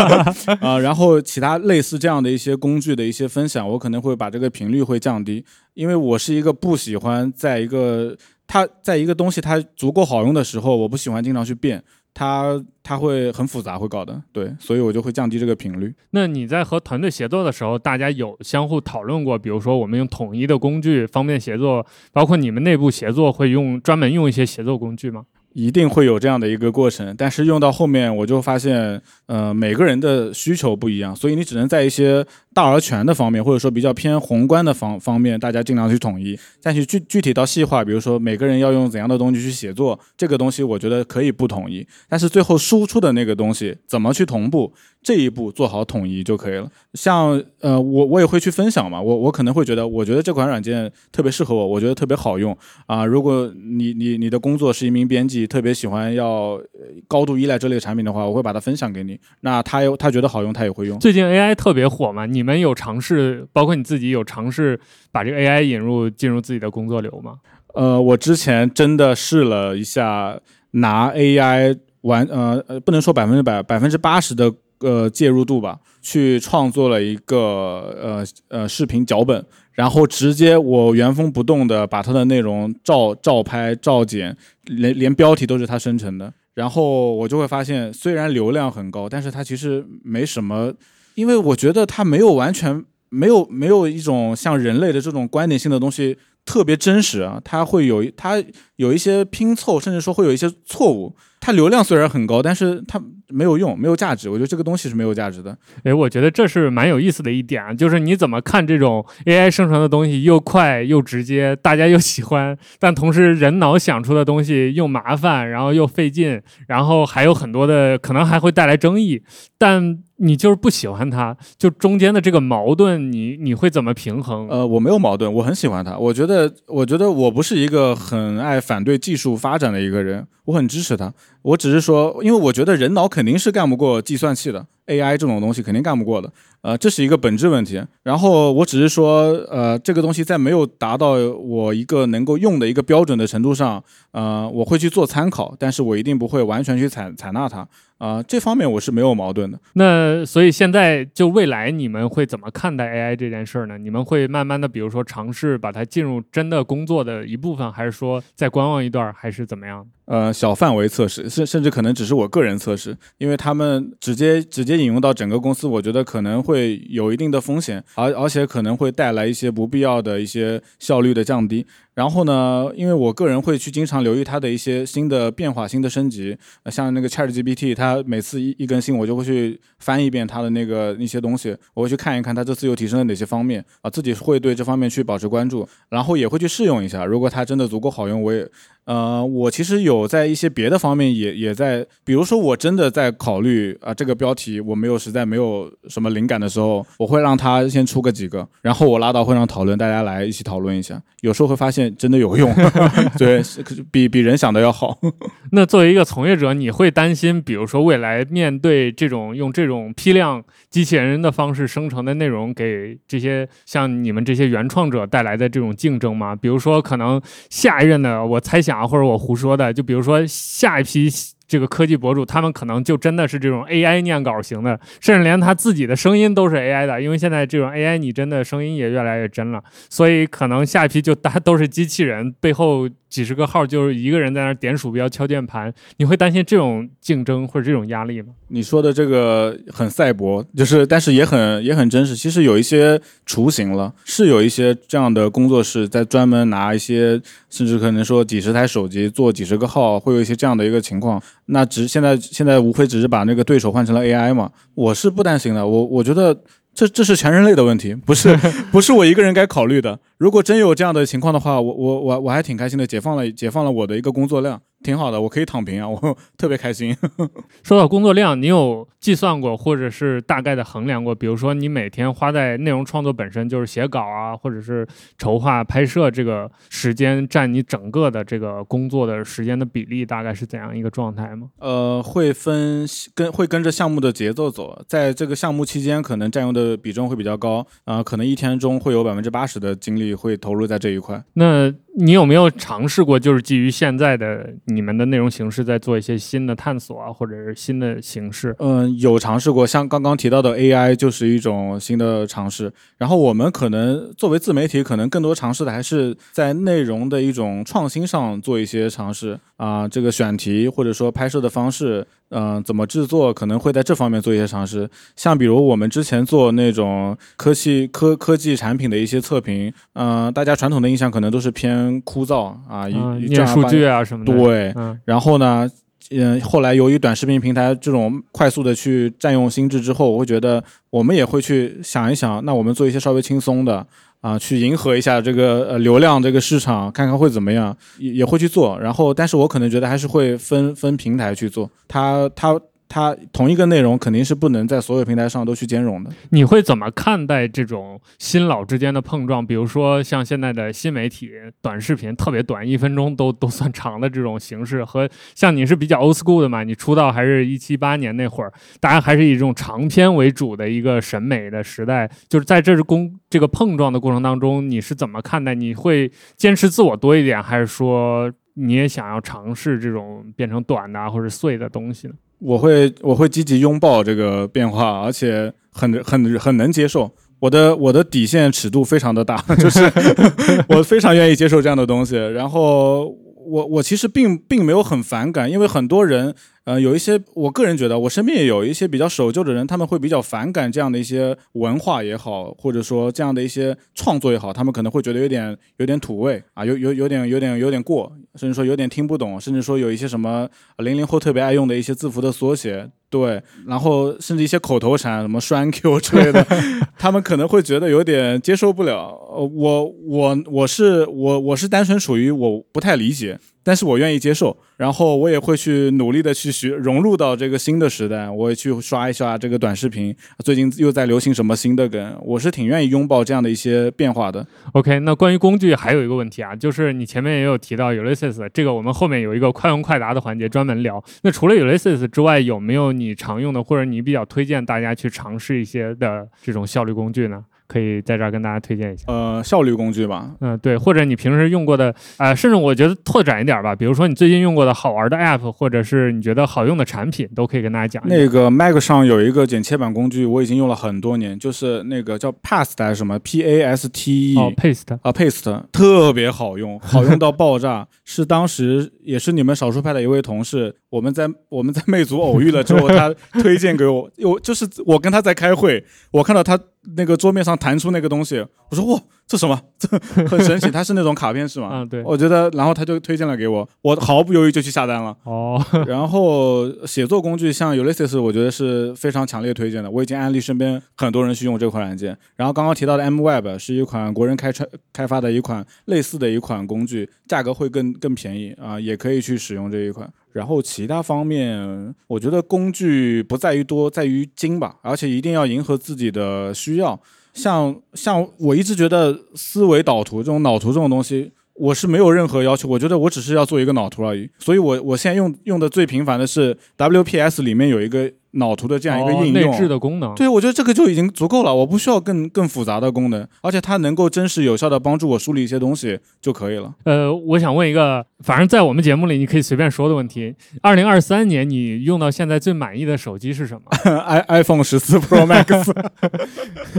[0.60, 5.44] 啊，然后其他类似这样的一些工具的一些分享，我可能会把这个频率会降低，
[5.74, 11.82] 因为我是一个不喜欢在一个它在一个东西它足够好用的时候，我不喜欢经常去变。
[12.18, 15.94] 它它会很复杂，会搞的，对，所以我就会降低这个频率。
[16.12, 25.26] 那你在和团队协作的时候，大家有相互讨论过，比如说我们用统一的工具方便协作，包括你们内部协作会用专门用一些协作工具吗？
[25.52, 32.24] 一定会有这样的一个过程，但是用到后面我就发现，呃，每个人的需求不一样，所以你只能在一些
[32.56, 36.34] 大而全的方面，或者说比较偏宏观的方方面，大家尽量去统一。
[36.62, 41.86] 但是具具体到细化，比如说每个人要用怎样的东西去写作，这个东西我觉得可以不统一。
[42.08, 44.72] 但是最后输出的那个东西怎么去同步？
[45.02, 46.68] 这一步做好统一就可以了。
[46.94, 53.04] 像呃，我我也会去分享嘛，我我可能会觉得，我觉得这款软件特别适合我，我觉得特别好用啊。
[53.04, 56.60] 如果你你你的工作是一名编辑，特别喜欢要
[57.06, 59.16] 高度依赖这类产品的话，我会把它分享给你。
[59.42, 60.98] 那他有他觉得好用，他也会用。
[60.98, 64.78] 最近 AI 特别火嘛，你你们有尝试，包括你自己有尝试
[65.10, 67.40] 把这个 AI 引入进入自己的工作流吗？
[67.74, 70.38] 呃，我之前真的试了一下，
[70.70, 74.54] 拿 AI 完呃呃，不能说百分之百，百分之八十的。
[74.80, 90.74] 呃，介入度吧，去创作了一个呃呃视频脚本，然后直接我原封不动的把它的内容照照拍照剪，连连标题都是它生成的，然后我就会发现，虽然流量很高，但是它其实没什么
[91.16, 98.42] 因为我觉得它没有完全没有没有一种像人类的这种观点性的东西特别真实啊，它会有它
[98.76, 101.16] 有一些拼凑，甚至说会有一些错误。
[101.40, 104.28] 它流量虽然很高，但是它没有用，没有价值。
[104.28, 105.56] 我觉得这个东西是没有价值的。
[105.84, 119.22] 诶，我觉得这是蛮有意思的一点啊，就是你怎么看这种 AI 生成的东西又快又直接，大家又喜欢，但同时人脑想出的东西又麻烦，然后又费劲，然后还有很多的可能还会带来争议，
[119.56, 124.48] 但你就是不喜欢他，就中间的这个矛盾，你你会怎么平衡？
[124.48, 125.96] 呃，我没有矛盾，我很喜欢他。
[125.98, 131.12] 我觉得，我觉得我不是一个很爱反对技术发展的一个人，我很支持他。
[131.42, 137.82] 我只是说，因为我觉得人脑肯定是干不过计算器的，AI 这种东西肯定干不过的，呃，这是一个本质问题。
[138.02, 147.66] 然后我只是说，呃，这个东西在没有达到我一个能够用的一个标准的程度上，呃，我会去做参考，但是我一定不会完全去采采纳它。
[147.98, 149.58] 啊，这方面我是没有矛盾的。
[149.72, 153.78] 那所以现在就未来你们会怎么看待 AI 这件事儿呢？
[153.78, 159.86] 你们会慢慢的，比如说尝试把它进入真的工作的一部分，还是说再观望一段，还是怎么样？
[160.06, 171.66] 呃，小范围测试，甚甚至可能只是我个人测试，因为他们直接直接引用到整个公司，我觉得可能会有一定的风险，而而且可能会带来一些不必要的一些效率的降低。
[171.96, 188.46] 然后呢，因为我个人会去经常留意它的一些新的变化、新的升级，像那个 ChatGPT，它每次一一更新，我就会去翻一遍它的那个一些东西，我会去看一看它这次又提升了哪些方面啊，自己会对这方面去保持关注，然后也会去试用一下，如果它真的足够好用，我也。
[188.84, 201.02] 呃，我其实有在一些别的方面也也在，比如说我真的在考虑啊，这个标题我没有实在没有什么灵感的时候，我会让它先出个几个，然后我拉到会上讨论，大家来一起讨论一下。
[201.22, 202.54] 有时候会发现真的有用，
[203.18, 203.42] 对，
[203.90, 204.96] 比比人想的要好。
[205.52, 216.36] 那作为一个从业者，你会担心，比如说未来面对这种用这种批量机器人的方式生成的内容，给这些像你们这些原创者带来的这种竞争吗？
[216.36, 217.20] 比如说可能
[217.50, 218.76] 下一任的，我猜想。
[218.86, 221.08] 或者我胡说的，就比如说下一批
[221.48, 232.88] 这个科技博主，他们可能就真的是这种 AI 念稿型的，甚至连他自己的声音都是 AI 的，因为现在这种 AI 拟真的声音也越来越真了，所以可能下一批就大都是机器人背后。
[233.16, 238.28] 几十个号就是一个人在那点鼠标敲键盘，你会担心这种竞争或者这种压力吗？
[238.48, 242.14] 你说的这个很赛博，就是但是也很也很真实。
[242.14, 251.18] 其实有一些雏形了，是有一些这样的工作室在专门拿一些，甚至可能说几十台手机做几十个号，会有一些这样的一个情况。
[251.46, 254.52] 那只现在现在无非只是把那个对手换成了 AI 嘛。
[254.74, 256.38] 我是不担心的，我我觉得。
[256.76, 258.36] 这这是全人类的问题，不是
[258.70, 259.98] 不是我一个人该考虑的。
[260.18, 264.60] 如果真有这样的情况的话，我我我我还挺开心的，解放了解放了我的一个工作量。
[264.86, 266.96] 挺好的，我可以躺平啊，我 特别开心。
[267.64, 271.12] 说到工作量，你有计算过或者是大概的衡量过？
[271.12, 274.86] 比如说，你每天花在内容创作本身，就是写稿啊，或者是
[275.18, 281.48] 筹划拍摄这个时间，占你整个的这个工作的时间的比例，大概是怎样一个状态吗？
[281.58, 291.20] 呃，会分跟会跟着项目的节奏走，在这个项目期间，可能占用的比重会比较高啊，可能一天中会有百分之八十的精力会投入在这一块。
[291.32, 298.54] 那你有没有尝试过，就是基于现在的你你们的内容形式，在做一些新的探索啊，或者是新的形式？
[298.58, 302.70] 嗯，有尝试过，像刚刚提到的 AI 就是一种新的尝试。
[302.98, 312.06] 然后我们可能作为自媒体，可能更多尝试的还是在内容的一种创新上做一些尝试啊，这个选题或者说拍摄的方式。
[312.30, 322.86] 嗯，怎么制作可能会在这方面做一些尝试，像比如我们之前做那种科技科科技产品的一些测评，嗯，大家传统的印象可能都是偏枯燥啊，
[323.28, 324.32] 念数据啊什么的。
[324.36, 325.70] 对，然后呢，
[326.10, 333.86] 嗯，后来由于短视频平台这种快速的去占用心智之后，我会觉得我们也会去想一想，那我们做一些稍微轻松的。
[334.20, 338.78] 啊，去迎合一下这个呃流量这个市场，看看会怎么样，也也会去做。
[338.80, 342.60] 然后，但是我可能觉得还是会分分平台去做，它它。
[342.88, 346.10] 它同一个内容肯定是不能在所有平台上都去兼容的。
[346.30, 349.44] 你会怎么看待这种新老之间的碰撞？
[349.44, 356.62] 比如说像现在的新媒体短视频，特别短，一分钟都都算长的这种形式，和像你是比较 old school 的嘛？
[356.62, 362.10] 你出道还是一七八年那会儿，大家还是以这种长篇为主的一个审美的时代。
[362.28, 365.54] 就是在这是公这个碰撞的过程当中，你是怎么看待？
[365.54, 372.14] 你会坚持自我多一点，还是说你也想要尝试这种变成短的或者碎的东西呢？
[372.38, 377.10] 我会我会积极拥抱这个变化，而且很很很能接受。
[377.38, 379.80] 我的我的底线尺度非常的大，就是
[380.68, 382.16] 我非常愿意接受这样的东西。
[382.16, 383.14] 然后
[383.46, 386.34] 我我其实并并没有很反感，因为很多人
[386.64, 402.90] 呃，有一些我个人觉得，我身边也有一些比较守旧的人，他们会比较反感这样的一些文化也好，或者说这样的一些创作也好，他们可能会觉得有点有点土味啊，有有有点有点有点过，甚至说有点听不懂，甚至说有一些什么零零后特别爱用的一些字符的缩写。
[403.08, 406.44] 对，然后甚至一些口头禅，什么栓 Q 之类的，
[406.98, 409.16] 他们可能会觉得有点接受不了。
[409.36, 413.38] 呃，我我我是我我是单纯属于我不太理解。
[413.62, 420.14] 但是我愿意接受，然后我也会去努力的去学融入到这个新的时代，我也去刷一刷这个短视频，
[420.44, 424.46] 最近又在流行什么新的梗，我是挺愿意拥抱这样的一些变化的。
[424.74, 431.02] OK，那关于工具还有一个问题啊，就是你前面也有提到 Ulysses，这个我们后面有一个快问快答的环节专门聊。
[431.22, 437.44] 那除了 Ulysses 之外，有没有你常用的或者你比较推荐大家去尝试一些的这种效率工具呢？
[437.66, 448.02] 可以在这儿跟大家推荐一下，呃，效率工具吧，嗯，对，或者你平时用过的，呃，甚至我觉得拓展一点吧，比如说你最近用过的好玩的 app，或者是你觉得好用的产品，都可以跟大家讲。
[448.06, 466.58] 那个 Mac 上有一个剪切板工具，我已经用了很多年，就是那个叫 Paste 还是什么 P A S T E，哦，Paste 啊，Paste 特别好用，好用到爆炸， 是当时也是你们少数派的一位同事，我们在我们在魅族偶遇了之后， 他推荐给我，我就是我跟他在开会，我看到他。
[466.96, 469.60] 那个桌面上弹出那个东西，我说哇，这什么？
[469.78, 469.88] 这
[470.26, 471.70] 很神奇，它是那种卡片是吗？
[471.72, 472.02] 嗯，对。
[472.04, 475.16] 我觉得，然后他就推荐了给我，我毫不犹豫就去下单了。
[475.24, 475.60] 哦。
[475.86, 479.90] 然后写作工具像 Ulysses，我觉得是非常强烈推荐的。
[479.90, 482.16] 我已经安利身边很多人去用这款软件。
[482.36, 490.08] 然后刚刚提到的 MWeb 是一款国人开创开发的一款类似的一款工具，价格会更更便宜啊，也可以去使用这一款。
[490.36, 497.00] 然后其他方面，我觉得工具不在于多，在于精吧，而且一定要迎合自己的需要。
[497.32, 504.28] 像像我一直觉得思维导图这种脑图这种东西，我是没有任何要求，我觉得我只是要做一个脑图而已。
[504.38, 508.12] 所以我我现在用用的最频繁的是 WPS 里面有一个。
[508.36, 516.74] 脑图的这样一个应用，内置的功能，对我觉得这个就已经足够了，我不需要更更复杂的功能，而且它能够真实有效的帮助我梳理一些东西就可以了。
[516.84, 523.62] 呃，我想问一个，反正在我们节目里你可以随便说的问题：，二零二三年你用到现在最满意的手机是什么？
[524.06, 525.72] i iPhone 十四 Pro Max，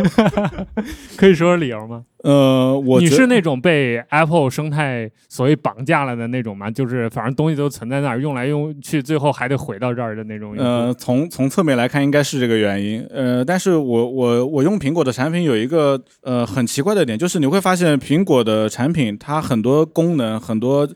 [1.18, 2.04] 可以说说理由吗？
[2.24, 6.70] 呃，我你是那种被 Apple 生态所谓绑架了的那种吗？
[6.70, 10.54] 就是反正东西都存在那儿，用来用去，最后还得回到这儿的那种。
[10.58, 13.06] 呃，从从侧面来看，应该是这个原因。
[13.10, 20.88] 呃，但是我我我用苹果的产品有一个呃很奇怪的点，就是你会发现苹果的产品它很多功能很多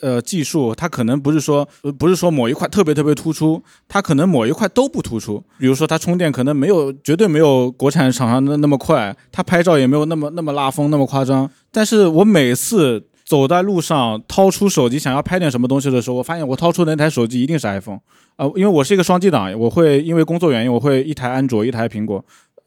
[0.00, 5.42] 呃技术，它可能不是说不是说某一块特别特别突出，它可能某一块都不突出。
[5.58, 11.50] 比如说它充电可能没有绝对没有国产厂商的那么快，它拍照也没有那么那么拉风那么夸张。
[11.70, 17.98] 但是我每次走在路上掏出手机想要拍点什么东西的时候，我发现我掏出的那台手机一定是 iPhone。
[18.36, 22.24] 呃，因为我是一个双机党，我会因为工作原因，我会一台安卓，一台苹果，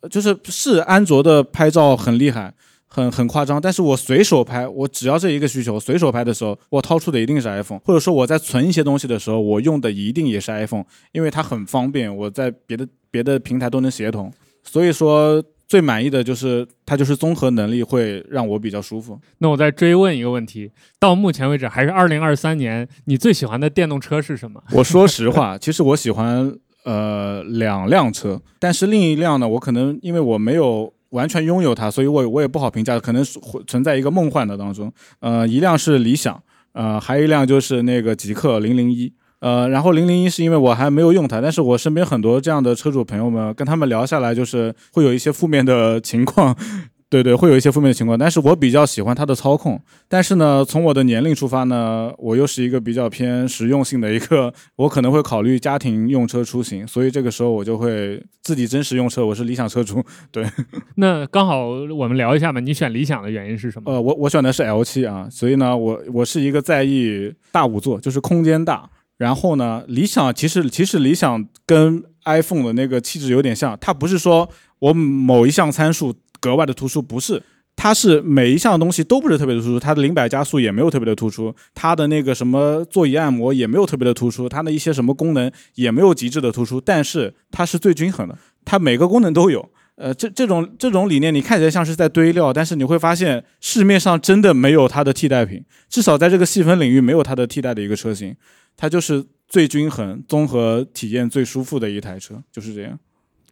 [0.10, 2.54] 就是是安卓的拍照很厉害，
[2.88, 10.84] 很很夸张，但是我随手拍，我只要这一个需求，随手拍的时候，我掏出的一定是 iPhone，或者说我在存一些东西的时候，我用的一定也是 iPhone，
[11.14, 14.30] 因为它很方便，我在别的别的平台都能协同，
[14.64, 15.42] 所以说。
[15.70, 19.18] 最满意的就是它，就是综合能力会让我比较舒服。
[19.38, 24.62] 那我再追问一个问题，到目前为止还是二零二三年，你最喜欢的电动车是什么？
[24.72, 26.52] 我说实话，其实我喜欢
[26.86, 34.92] 呃两辆车，但是另一辆呢，我可能因为我没有完全拥有它，所以我我也不好评价，可能会存在一个梦幻的当中。
[35.20, 36.42] 呃，一辆是理想，
[36.74, 39.14] 呃，还有一辆就是那个极氪零零一。
[39.40, 46.54] 呃，然后零零一是因为我还没有用它，但是我身边很多这样的车主朋友们，跟他们聊下来，就是会有一些负面的情况，
[47.10, 48.20] 对对，会有一些负面的情况。
[48.20, 60.04] 但是我比较喜欢它的操控，但是呢，从我的年龄出发呢，我又是一个比较偏实用性的一个，我可能会考虑家庭用车出行，所以这个时候我就会自己真实用车，我是理想车主。
[60.32, 60.46] 对，
[60.98, 63.92] 那刚好我们聊一下嘛，你选理想的原因是什么？
[63.92, 68.88] 呃，我我选的是 L 七啊，所以呢，我我是一个在意大五座，就是空间大。
[69.20, 74.50] 然后呢，理想其实其实理想跟 iPhone 的那个气质有点像，它不是说
[74.80, 77.44] 我某一项参数格外的突出，不是，
[77.76, 89.70] 它是每一项东西都不是特别的突出，它的零百加速也没有特别的突出，它的那个什么座椅按摩也没有特别的突出，它的一些什么功能也没有极致的突出，但是它是最均衡的，它每个功能都有。
[89.96, 98.34] 呃，这这种这种理念你看起来像是在堆料，但是你会发现市面上真的没有它的替代品，至少在这个细分领域没有它的替代的一个车型。
[98.82, 102.98] 它就是最均衡、综合体验最舒服的一台车，就是这样。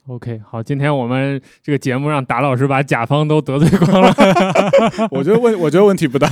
[0.07, 4.13] OK，好，今天我们这个节目让达老师把甲方都得罪光了，
[5.11, 6.29] 我觉得问，我觉得问题不大。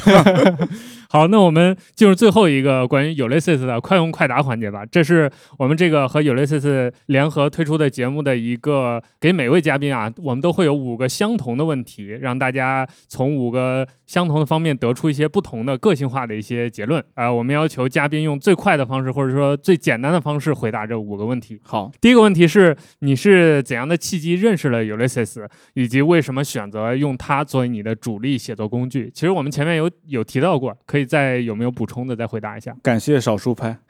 [1.11, 4.85] 好，那我们进入最后一个关于 Ulysses 的快问快答环节吧。
[4.85, 17.03] 这是我们这个和 Ulysses 联合推出的节目的一个，给每位嘉宾啊，我们都会有五个相同的问题，让大家从五个相同的方面得出一些不同的个性化的一些结论。
[17.13, 21.59] 啊，我们要求嘉宾用最快的方式，或者说最简单的方式回答这五个问题。
[21.61, 23.64] 好，第一个问题是，你是。
[23.65, 29.11] 怎样的契机认识了 Ulysses，以及为什么选择用它作为你的主力写作工具？
[29.13, 32.73] 其实我们前面有有提到过，可以再有没有补充的再回答一下？
[32.83, 33.77] 感谢少数派。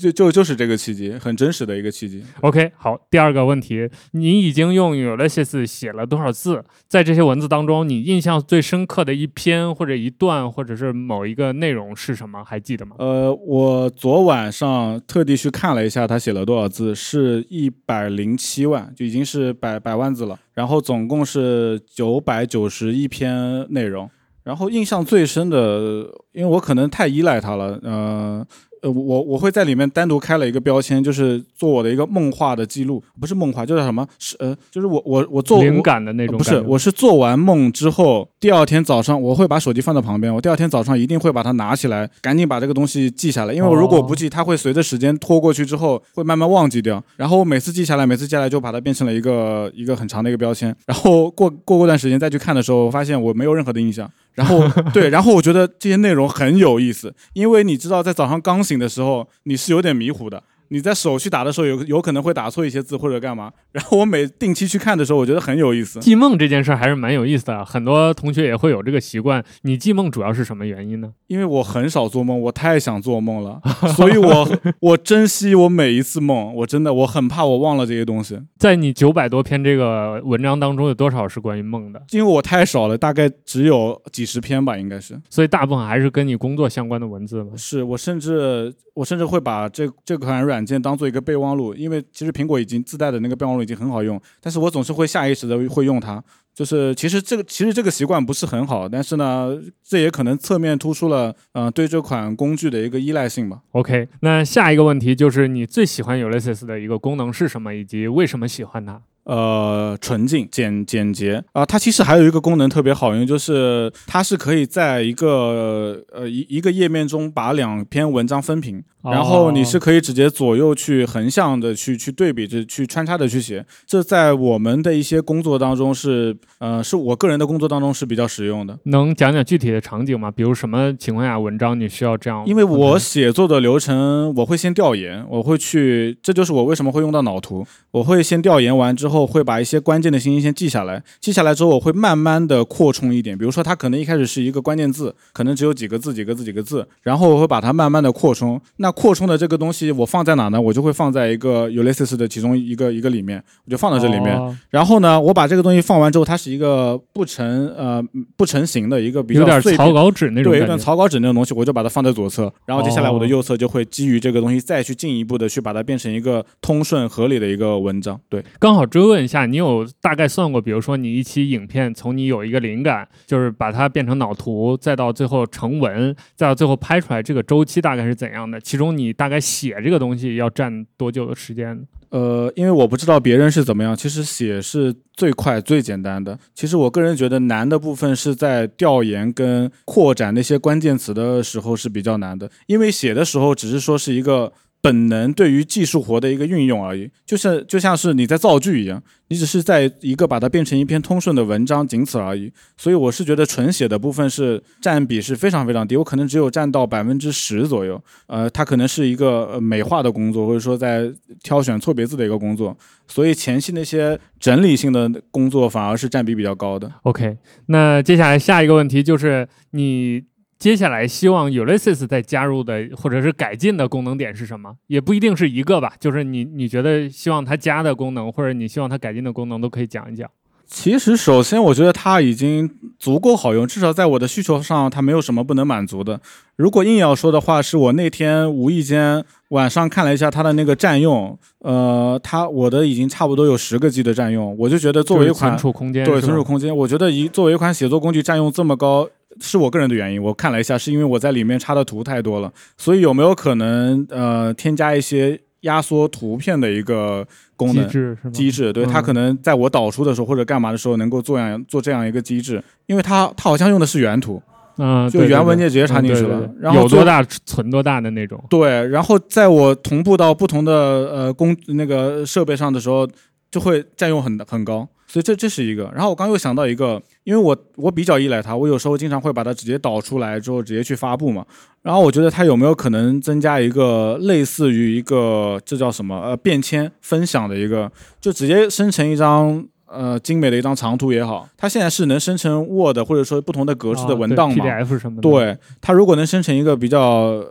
[0.00, 2.24] 就就就是这个契机，很真实的一个契机。
[2.40, 6.64] OK，好，第二个问题，你已经用 Ulysses 写了多少字？
[6.86, 12.42] 在这些文字当中，你印象最深刻的一篇或者一段，或者是某一个内容是什么？
[12.42, 12.96] 还记得吗？
[12.98, 20.38] 呃，我昨晚上特地去看了一下，他写了多少字，是一百零七万，就已经是百百万字了。
[20.52, 24.10] 然后总共是九百九十一篇内容。
[24.44, 28.46] 然后印象最深的，因为我可能太依赖他了，嗯。
[28.82, 34.06] 我我会在里面单独开了一个标签，就是做我的一个梦话的记录，不是梦话，就是什么？
[34.18, 47.02] 是呃，就是我我我做灵感的那种，不是，我是做完梦之后，第二天早上我会把手机放在旁边，我第二天早上一定会把它拿起来，赶紧把这个东西记下来，因为我如果不记，它会随着时间拖过去之后，会慢慢忘记掉。
[47.16, 54.10] 然后我每次记下来，每次记下来就把它变成了一个一个很长的一个标签，然后过过过段时间再去看的时候，我发现我没有任何的印象。
[54.38, 60.40] 然后对，然后我觉得这些内容很有意思，因为你知道，在早上刚醒的时候，你是有点迷糊的。
[60.68, 63.50] 你在手去打的时候，有有可能会打错一些字或者干嘛。
[63.72, 66.00] 然后我每定期去看的时候，我觉得很有意思。
[66.00, 69.44] 记梦这件事还是蛮有意思的，很多同学也会有这个习惯。
[69.62, 71.12] 你记梦主要是什么原因呢？
[71.26, 73.60] 因为我很少做梦，我太想做梦了，
[73.96, 74.48] 所以我
[74.80, 76.54] 我珍惜我每一次梦。
[76.54, 78.38] 我真的我很怕我忘了这些东西。
[78.58, 82.02] 在你九百多篇这个文章当中，有多少是关于梦的？
[82.10, 85.18] 因为我太少了，大概只有几十篇吧，应该是。
[85.30, 87.52] 所以大部分还是跟你工作相关的文字吗？
[87.56, 88.74] 是我甚至。
[88.98, 96.22] 我甚至会把这这款软软件当做一个备忘录，因为其实苹果已经自带的那个备忘录已经很好用，但是我总是会下意识的会用它。
[96.52, 103.60] 就是其实这个其实这个习惯不是很好，但是呢，这也可能侧面突出了嗯对这款工具的一个依赖性吧。
[103.70, 109.00] OK，那下一个问题就是你最喜欢 Ulysses 的一个功能是什么，以及为什么喜欢它？
[109.28, 128.78] 呃，纯净、简简洁啊，它其实还有一个功能特别好用，就是它是可以在一个呃一一个页面中把两篇文章分屏，然后你是可以直接左右去横向的去去对比着去穿插的去写，这在我们的一些工作当中是呃是我个人的工作当中是比较实用的。
[128.84, 130.30] 能讲讲具体的场景吗？
[130.30, 132.42] 比如什么情况下文章你需要这样？
[132.46, 139.17] 因为我写作的流程，我会先调研，我会去，这就是我为什么会用到脑图，我会先调研完之后。
[139.26, 148.60] 会把一些关键的信息先记下来，记下来之后我会慢慢的扩充一点，比如说它可能一开始是一个关键字，可能只有几个字几个字几个字，然后我会把它慢慢的扩充。
[148.76, 150.60] 那扩充的这个东西我放在哪呢？
[150.60, 154.38] 我就会放在一个 Ulysses 的其中一个一个里面，我就放到这里面。
[154.70, 158.02] 然后呢，我把这个东西放完之后，它是一个不成呃
[158.36, 168.18] 不成形的一个比较有点草稿纸那种对，一段草稿纸那种东西，我就把它放在左侧，然后接下来我的右侧就会基于这个东西再去进一步的去把它变成一个通顺合理的一个文章。
[168.28, 169.46] 对，刚好追问一下。
[169.46, 178.60] 你有大概算过，比如说你一期影片从你有一个灵感，就是把它变成脑图，再到最后成文，再到最后拍出来，这个周期大概是怎样的？
[178.60, 181.86] 其中你大概写这个东西要占多久的时间？
[182.10, 186.38] 呃，因为我不知道别人是怎么样，其实写是最快最简单的。
[186.54, 194.52] 其实我个人觉得难的部分是在调研跟扩展那些关键词的时候是比较难的，因为写的时候只是说是一个。
[194.80, 202.52] 本能对于技术活的一个运用而已，就是就像是你在造句一样，你只是在一个把它变成一篇通顺的文章，仅此而已。
[202.76, 208.00] 所以我是觉得纯写的部分是占比是非常非常低，我可能只有占到百分之十左右。
[208.28, 211.12] 呃，它可能是一个美化的工作，或者说在
[211.42, 212.76] 挑选错别字的一个工作。
[213.08, 216.88] 所以前期那些整理性的工作反而是占比比较高的。
[217.02, 220.22] OK，那接下来下一个问题就是你。
[220.58, 224.74] 接下来希望 Ulysses 再加入的或者是改进的功能点是什么？
[224.88, 230.28] 也不一定是一个吧，就是你你觉得希望它加的功能，或者你希望它改进的功能，都可以讲一讲。
[230.66, 236.20] 其实，首先我觉得它已经足够好用，至少在我的需求上，它没有什么不能满足的。
[236.56, 249.08] 如果硬要说的话，是我那天无意间晚上看了一下它的那个占用，呃，它我的已经差不多有十个 G 的占用，我就觉得作为一款存储空间，对存储空间，我觉得一作为一款写作工具占用这么高。
[249.40, 257.26] 是我个人的原因，我看了一下，是因为我在里面插的图太多了，所以有没有可能呃添加一些压缩图片的一个
[257.56, 258.30] 功能机制是吗？
[258.32, 264.40] 机制，对它可能在我导出的时候或者干嘛的时候能够做样做这样一个机制，因为它它好像用的是原图，
[264.76, 268.42] 嗯，就原文件直接插进去了，然后有多大存多大的那种。
[268.48, 273.08] 对，然后在我同步到不同的呃工那个设备上的时候，
[273.50, 274.88] 就会占用很很高。
[275.08, 281.44] 所以这这是一个，然后我刚又想到一个，因为我我比较依赖它，我有时候经常会把它直接导出来之后直接去发布嘛。
[281.82, 287.90] 然后我觉得它有没有可能增加一个类似于一个这叫什么呃便签分享的一个，
[288.20, 289.66] 就直接生成一张。
[289.90, 295.22] 呃，精美的一张长图也好，它现在是能生成 Word 或者说不同的格式的文档嘛？PDF 什么的。
[295.22, 297.00] 对，它如果能生成一个比较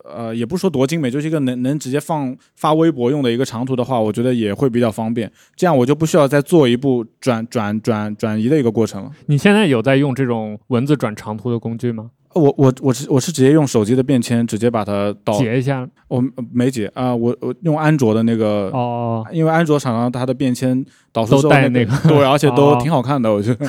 [0.03, 5.31] 呃，也不说多精美，就是一个能能直接放发微博用的一个长图的话，我觉得也会比较方便。
[5.55, 9.11] 这样我就不需要再做一步转转转转移的一个过程了。
[9.25, 12.11] 你现在有在用这种文字转长图的工具吗？
[12.33, 23.67] 我我我是我是直接用手机的便签直接把它导截一下，我没截啊，我我用安卓的那个哦，因为安卓厂商它的便签导出都带那个，对，而且 都挺好看的，我觉得。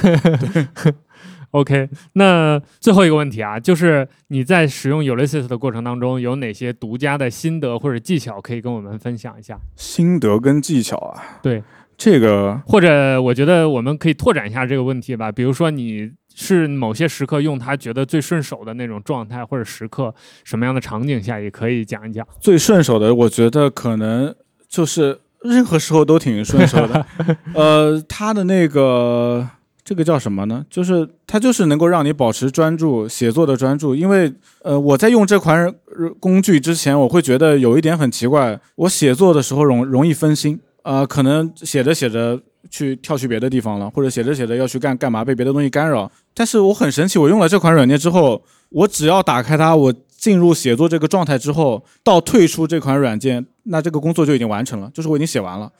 [1.53, 9.59] OK，那最后一个问题啊，就是你在使用 Ulysses 的过程当中，有哪些独家的心得或者技巧可以跟我们分享一下？
[9.75, 11.63] 心得跟技巧啊，对
[11.97, 16.11] 这个，或者我觉得我们可以拓展一下这个问题吧，比如说你。
[16.41, 20.15] 是某些时刻用它觉得最顺手的那种状态或者时刻，
[20.45, 22.25] 什么样的场景下也可以讲一讲。
[22.39, 24.33] 最顺手的，我觉得可能
[24.69, 27.05] 就是任何时候都挺顺手的。
[27.55, 29.49] 呃，它的那个
[29.83, 30.65] 这个叫什么呢？
[30.71, 33.97] 就是它就是能够让你保持专注写作的专注。
[33.97, 34.33] 因为
[34.63, 35.75] 呃，我在用这款
[36.21, 40.61] 工具之前，我会觉得有一点很奇怪，我写作的时候容容易分心。
[40.85, 42.41] 呃，可能写着写着。
[42.71, 46.11] 去跳去别的地方了，或者写着写着要去干干嘛，被别的东西干扰。
[46.35, 55.71] 但是我很神奇，我用了这款软件之后，我只要打开它，我进入写作这个状态之后，到退出这款软件，那这个工作就已经完成了，就是我已经写完了，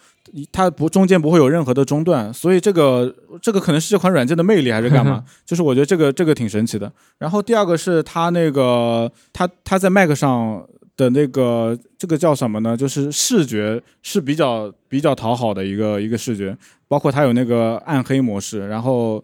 [0.53, 2.33] 它不中间不会有任何的中断。
[2.33, 5.25] 所以这个这个可能是这款软件的魅力还是干嘛？
[5.45, 6.93] 就是我觉得这个这个挺神奇的。
[7.19, 10.67] 然后第二个是它那个它它在 Mac 上。
[10.99, 12.77] 的那个这个叫什么呢？
[12.77, 18.69] 就是视觉是比较比较讨好的一个一个视觉，包括它有那个暗黑模式。
[18.69, 19.23] 然后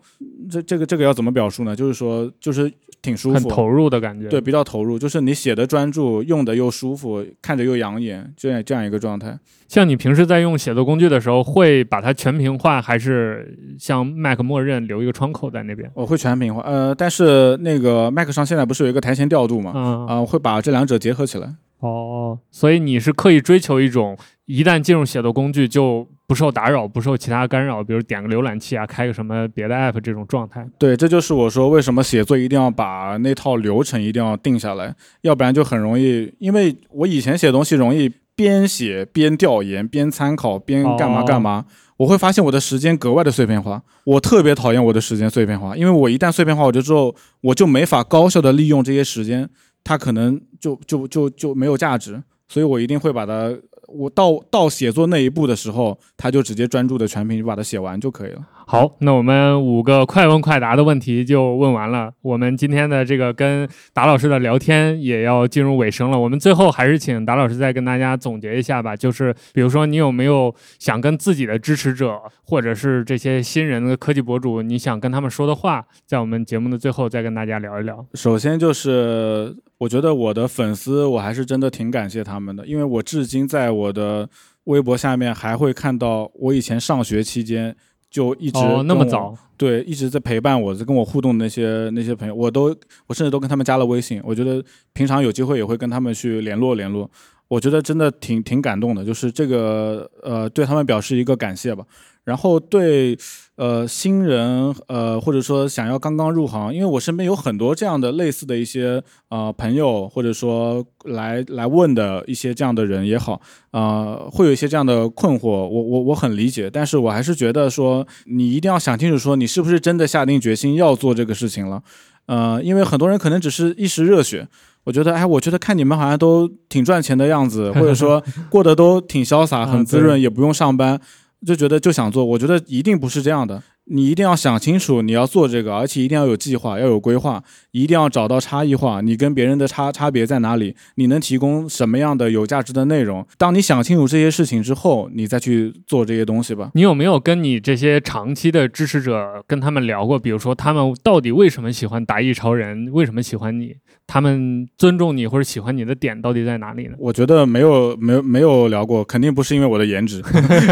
[0.51, 1.77] 这这个这个要怎么表述呢？
[1.77, 2.68] 就是说就是
[3.01, 4.29] 挺舒服，很投入的感觉。
[4.29, 9.39] 对，比较投入，就是你写的专注，用的又舒服，看着又养眼，这样这样一个状态。
[9.68, 15.89] 像你平时在用写作工具的时候，会把它全屏化，还是像 Mac 默认留一个窗口在那边？
[15.95, 19.72] 我会全屏化，呃，但是那个 Mac 上现在不是有一个台前调度嘛？
[19.77, 21.55] 嗯啊，会把这两者结合起来。
[21.89, 24.16] 哦，所以你是刻意追求一种
[24.47, 30.66] 一旦进入写作工具就不受打扰、不受其他干扰，比如点个浏览器啊、开个什么别的 app 这种状态。
[30.78, 36.32] 对，这就是我说为什么写作一定要把那套流程一定要定下来，要不然就很容易。
[36.39, 41.66] 因为我以前写东西容易边写边调研、边参考、边干嘛干嘛，
[41.99, 43.82] 我会发现我的时间格外的碎片化。
[44.05, 49.51] 我特别讨厌我的时间碎片化，因为我一旦碎片化，我就之后我就没法高效的利用这些时间。
[49.85, 53.55] 它可能就就就就没有价值，所以我一定会把它，
[53.87, 58.41] 我到到写作那一步的时候，他就直接专注的全屏就把它写完就可以了。
[58.66, 62.11] 好，那我们五个快问快答的问题就问完了。
[62.22, 66.18] 我们今天的这个跟达老师的聊天也要进入尾声了。
[66.18, 68.97] 我们最后还是请达老师再跟大家总结一下吧。
[68.97, 78.07] 就是比如说，你有没有想跟自己的支持者，或者是这些新人的科技博主，你想跟他们说的话，在我们节目的最后再跟大家聊一聊。
[78.14, 84.29] 首先就是，我觉得我的粉丝，我还是真的挺感谢他们的，因为我至今在我的
[84.64, 87.77] 微博下面还会看到我以前上学期间。
[88.11, 92.66] 就一直那么早，对，一直在陪伴我，在跟我互动的那些那些朋友，我都
[93.09, 94.22] 我甚至都跟他们加了微信。
[94.22, 97.11] 我觉得平常有机会也会跟他们去联络联络。
[97.49, 101.85] 我觉得真的挺挺感动的，就是这个呃，对他们表示一个感谢吧。
[102.22, 103.18] 然后对，
[103.57, 113.40] 呃，新人，呃，或者说想要刚刚入行，因为我身边有很多这样的类似的一些呃朋友，或者说来来问的一些这样的人也好，
[113.70, 121.80] 呃，会有一些这样的困惑，我我我很理解，但是我还是觉得说你一定要想清楚，说你是不是真的下定决心要做这个事情了，
[122.26, 124.48] 呃，因为很多人可能只是一时热血，
[124.82, 131.00] 我觉得，哎，我觉得看你们好像都挺赚钱的样子，或者说 过得都挺潇洒，很滋润，也不用上班。
[131.45, 133.62] 就觉得就想做，我觉得一定不是这样的。
[133.87, 139.01] 你一定要想清楚你要做这个，而且一定要有计划，要有规划，一定要找到差异化。
[139.03, 140.74] 你跟别人的差差别在哪里？
[140.95, 143.26] 你能提供什么样的有价值的内容？
[143.37, 146.70] 当你想清楚这些事情之后，你再去做这些东西吧。
[146.74, 150.18] 你有没有跟你这些长期的支持者跟他们聊过？
[150.18, 152.91] 比如说他们到底为什么喜欢达意超人？
[152.93, 153.74] 为什么喜欢你？
[154.07, 156.95] 他们尊重你或者喜欢你的点到底在哪里呢？
[156.99, 160.22] 我觉得没有没有没有聊过，肯定不是因为我的颜值，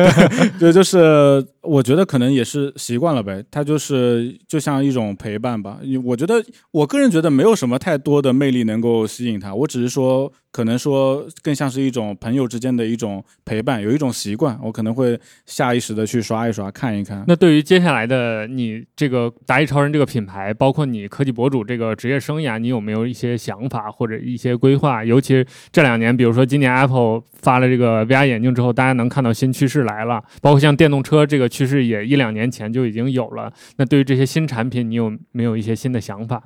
[0.61, 3.45] 对，就是我觉得可能也是习惯了呗。
[3.51, 5.81] 他就是就像一种陪伴吧。
[6.05, 10.33] 我觉得我个人觉得没有什么太多的魅力能够吸引他，我只是说。
[10.53, 17.25] 可能说更像是一种朋友之间的一种陪伴，有一种习惯，我可能会下意识的去刷一刷，看一看。
[17.27, 25.03] 那对于接下来的你这个达意超人这个品牌，包括你科技博主这个职业生涯，你有没有一些想法或者一些规划？
[25.03, 25.43] 尤其
[25.73, 33.51] 这两年，比如说今年 Apple 发了这个 VR 眼镜之后，大家能看到新趋势来了，包括像电动车这个趋势也一两年前就已经有了。
[33.77, 36.43] 那对于这些新产品，你有没有一些新的想法？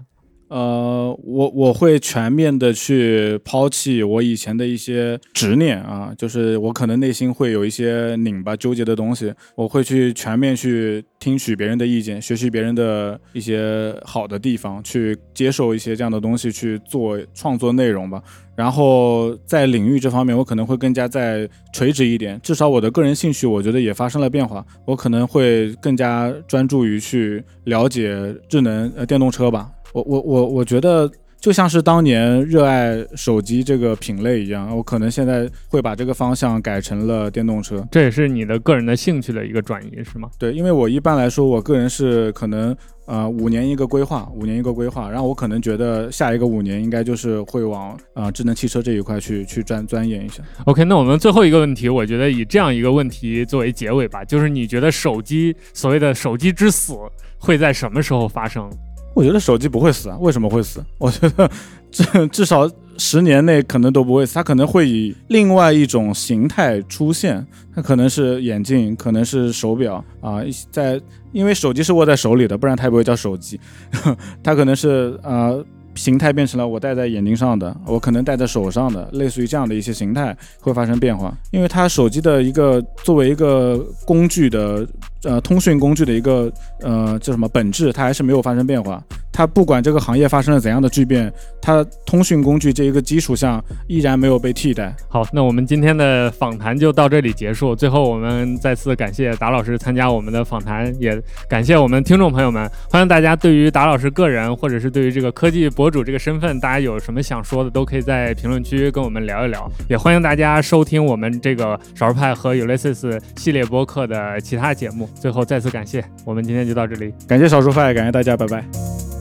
[0.49, 18.23] 呃，我我会全面的去抛弃我以前的一些执念啊，就是我可能内心会有一些拧巴、纠结的东西，我会去全面去听取别人的意见，学习别人的一些好的地方，去接受一些这样的东西去做创作内容吧。
[18.55, 29.71] 然后在领域这方面，我可能会更加在垂直一点，至少我的个人兴趣，我觉得也发生了变化，我可能会更加专注于去了解智能呃电动车吧。
[29.93, 37.87] 我我我我觉得就像是当年热爱手机这个品类一样，我可能现在会把这个方向改成了电动车。
[37.91, 40.29] 这也是你的个人的兴趣的一个转移，是吗？
[40.39, 42.75] 对，因为我一般来说，我个人是可能
[43.05, 50.43] 呃五年一个规划，五年一个规划，然后我可能觉得下一个五年应该就是会往啊智能汽车这一块去去钻钻研一下。
[50.65, 56.95] OK，那我们最后一个问题，我觉得以这样一个问题作为结尾吧，就是你觉得手机所谓的手机之死
[57.39, 58.69] 会在什么时候发生？
[59.17, 60.85] 我觉得手机不会死啊，为什么会死？
[60.99, 61.51] 我觉得
[61.91, 67.45] 至至少十年内可能都不会死，它可能会以另外一种形态出现，
[67.75, 70.41] 它可能是眼镜，可能是手表啊，
[70.71, 71.01] 在
[71.33, 73.59] 因为手机是握在手里的，不然它也不会叫手机，
[74.45, 75.65] 它可能是呃。
[75.97, 84.87] 形态变成了我戴在眼睛上的，我可能戴在手上的，类似于这样的一些形态会发生变化，因为它手机的一个作为一个工具的，
[85.25, 89.03] 呃，通讯工具的一个，呃，叫什么本质，它还是没有发生变化。
[89.33, 94.95] 它不管这个行业发生了怎样的巨变，它通讯工具这一个基础上依然没有被替代。
[95.09, 97.77] 好，那我们今天的访谈就到这里结束。
[97.77, 102.71] 最后，我们再次感谢达老师参加我们的访谈，也感谢我们听众朋友们。
[102.89, 109.71] 欢迎大家对于达老师个人，或者是对于这个科技博主这个身份，大家有什么想说的，都可以在评论区跟我们聊一聊。
[109.87, 119.16] 也欢迎大家收听我们这个少数派和 Ulysses 系列播客的其他节目最后再次感谢，我们今天就到这里，感谢少数派，感谢大家，拜拜。